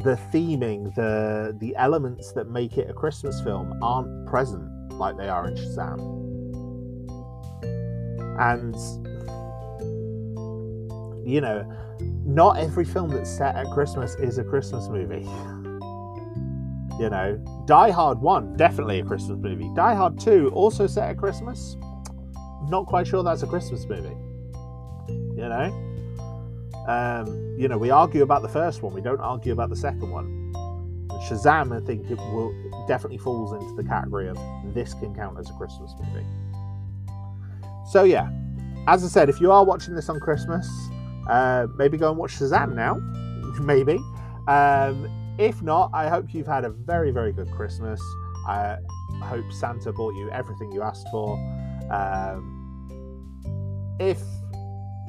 [0.05, 5.27] the theming, the the elements that make it a Christmas film aren't present like they
[5.27, 5.99] are in Shazam.
[8.39, 8.73] And
[11.27, 11.69] you know,
[12.23, 15.27] not every film that's set at Christmas is a Christmas movie.
[16.99, 19.69] You know, Die Hard 1, definitely a Christmas movie.
[19.73, 21.77] Die Hard 2, also set at Christmas.
[22.67, 24.15] Not quite sure that's a Christmas movie.
[25.07, 25.85] You know?
[26.87, 30.11] Um, you know, we argue about the first one, we don't argue about the second
[30.11, 30.51] one.
[31.27, 34.37] Shazam, I think, it will it definitely falls into the category of
[34.73, 36.25] this can count as a Christmas movie.
[37.91, 38.29] So yeah,
[38.87, 40.67] as I said, if you are watching this on Christmas,
[41.29, 42.95] uh, maybe go and watch Shazam now.
[43.61, 43.99] maybe.
[44.47, 47.99] Um, if not, I hope you've had a very, very good Christmas.
[48.47, 48.77] I
[49.21, 51.33] hope Santa bought you everything you asked for.
[51.89, 52.57] Um,
[53.99, 54.21] if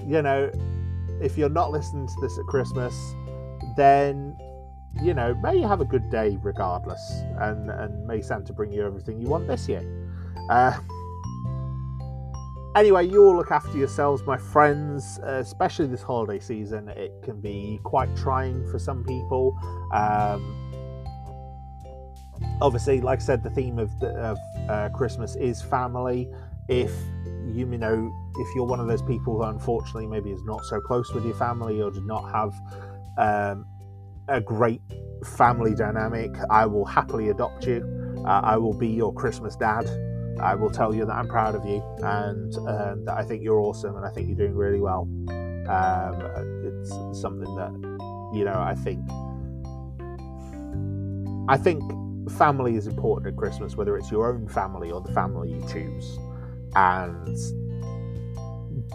[0.07, 0.51] you know
[1.21, 2.95] if you're not listening to this at Christmas,
[3.77, 4.37] then
[5.03, 7.01] you know, may you have a good day regardless,
[7.41, 9.83] and and may Santa bring you everything you want this year.
[10.49, 10.79] Uh,
[12.77, 16.89] anyway, you all look after yourselves, my friends, especially this holiday season.
[16.89, 19.57] It can be quite trying for some people.
[19.93, 20.57] Um,
[22.61, 26.29] obviously, like I said, the theme of, the, of uh, Christmas is family.
[26.69, 26.93] If
[27.47, 31.13] you know if you're one of those people who unfortunately maybe is not so close
[31.13, 32.55] with your family or did not have
[33.19, 33.67] um,
[34.29, 34.81] a great
[35.25, 37.85] family dynamic, I will happily adopt you.
[38.25, 39.87] Uh, I will be your Christmas dad.
[40.43, 43.61] I will tell you that I'm proud of you and uh, that I think you're
[43.61, 45.09] awesome and I think you're doing really well.
[45.69, 46.15] Um,
[46.65, 47.73] it's something that
[48.35, 49.01] you know I think
[51.49, 51.83] I think
[52.33, 56.19] family is important at Christmas, whether it's your own family or the family you choose
[56.75, 57.37] and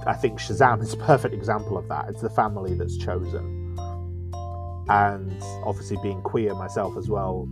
[0.08, 2.10] I think Shazam is a perfect example of that.
[2.10, 3.76] It's the family that's chosen,
[4.88, 7.48] and obviously being queer myself as well.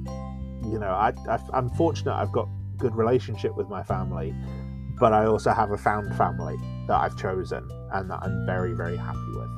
[0.63, 2.13] You know, I, I I'm fortunate.
[2.13, 2.47] I've got
[2.83, 4.35] good relationship with my family,
[4.99, 6.57] but I also have a found family
[6.87, 7.63] that I've chosen
[7.93, 9.49] and that I'm very very happy with.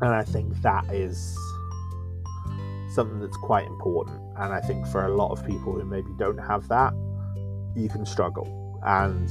[0.00, 1.36] And I think that is
[2.94, 4.20] something that's quite important.
[4.38, 6.94] And I think for a lot of people who maybe don't have that,
[7.76, 8.80] you can struggle.
[8.84, 9.28] And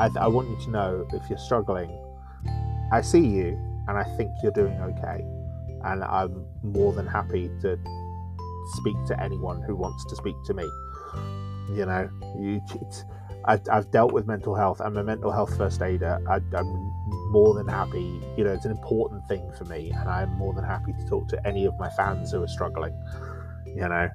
[0.00, 1.90] I, I want you to know if you're struggling,
[2.90, 5.24] I see you and I think you're doing okay.
[5.84, 7.78] And I'm more than happy to
[8.66, 10.64] speak to anyone who wants to speak to me.
[11.70, 12.08] You know,
[12.38, 12.60] you,
[13.44, 14.80] I, have dealt with mental health.
[14.80, 16.20] I'm a mental health first aider.
[16.28, 16.92] I, I'm
[17.30, 18.20] more than happy.
[18.36, 21.28] You know, it's an important thing for me, and I'm more than happy to talk
[21.28, 22.94] to any of my fans who are struggling.
[23.66, 24.08] You know,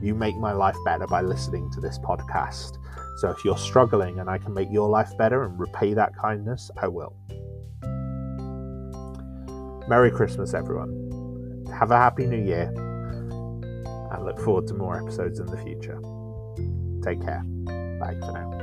[0.00, 2.78] you make my life better by listening to this podcast.
[3.18, 6.70] So if you're struggling and I can make your life better and repay that kindness,
[6.80, 7.14] I will.
[9.88, 11.66] Merry Christmas, everyone.
[11.78, 12.72] Have a happy new year.
[14.22, 15.98] Look forward to more episodes in the future.
[17.02, 17.42] Take care.
[17.98, 18.62] Bye for now.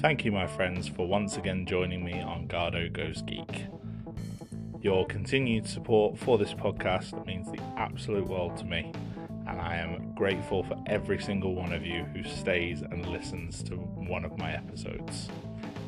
[0.00, 3.66] Thank you, my friends, for once again joining me on Garhdo Goes Geek.
[4.80, 8.92] Your continued support for this podcast means the absolute world to me,
[9.48, 13.74] and I am grateful for every single one of you who stays and listens to
[13.74, 15.28] one of my episodes.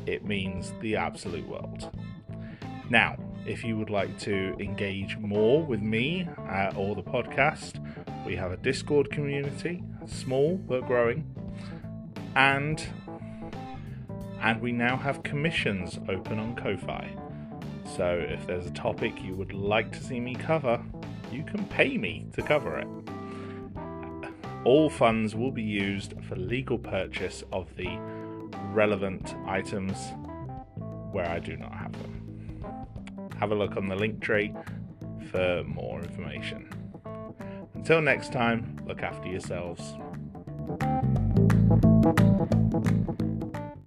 [0.09, 1.87] It means the absolute world.
[2.89, 7.79] Now, if you would like to engage more with me uh, or the podcast,
[8.25, 11.23] we have a Discord community, small but growing,
[12.35, 12.83] and
[14.41, 17.07] and we now have commissions open on Ko-Fi.
[17.95, 20.81] So if there's a topic you would like to see me cover,
[21.31, 22.87] you can pay me to cover it.
[24.65, 27.99] All funds will be used for legal purchase of the
[28.71, 29.95] relevant items
[31.11, 32.15] where I do not have them.
[33.39, 34.53] have a look on the link tree
[35.31, 36.69] for more information.
[37.73, 39.95] Until next time, look after yourselves.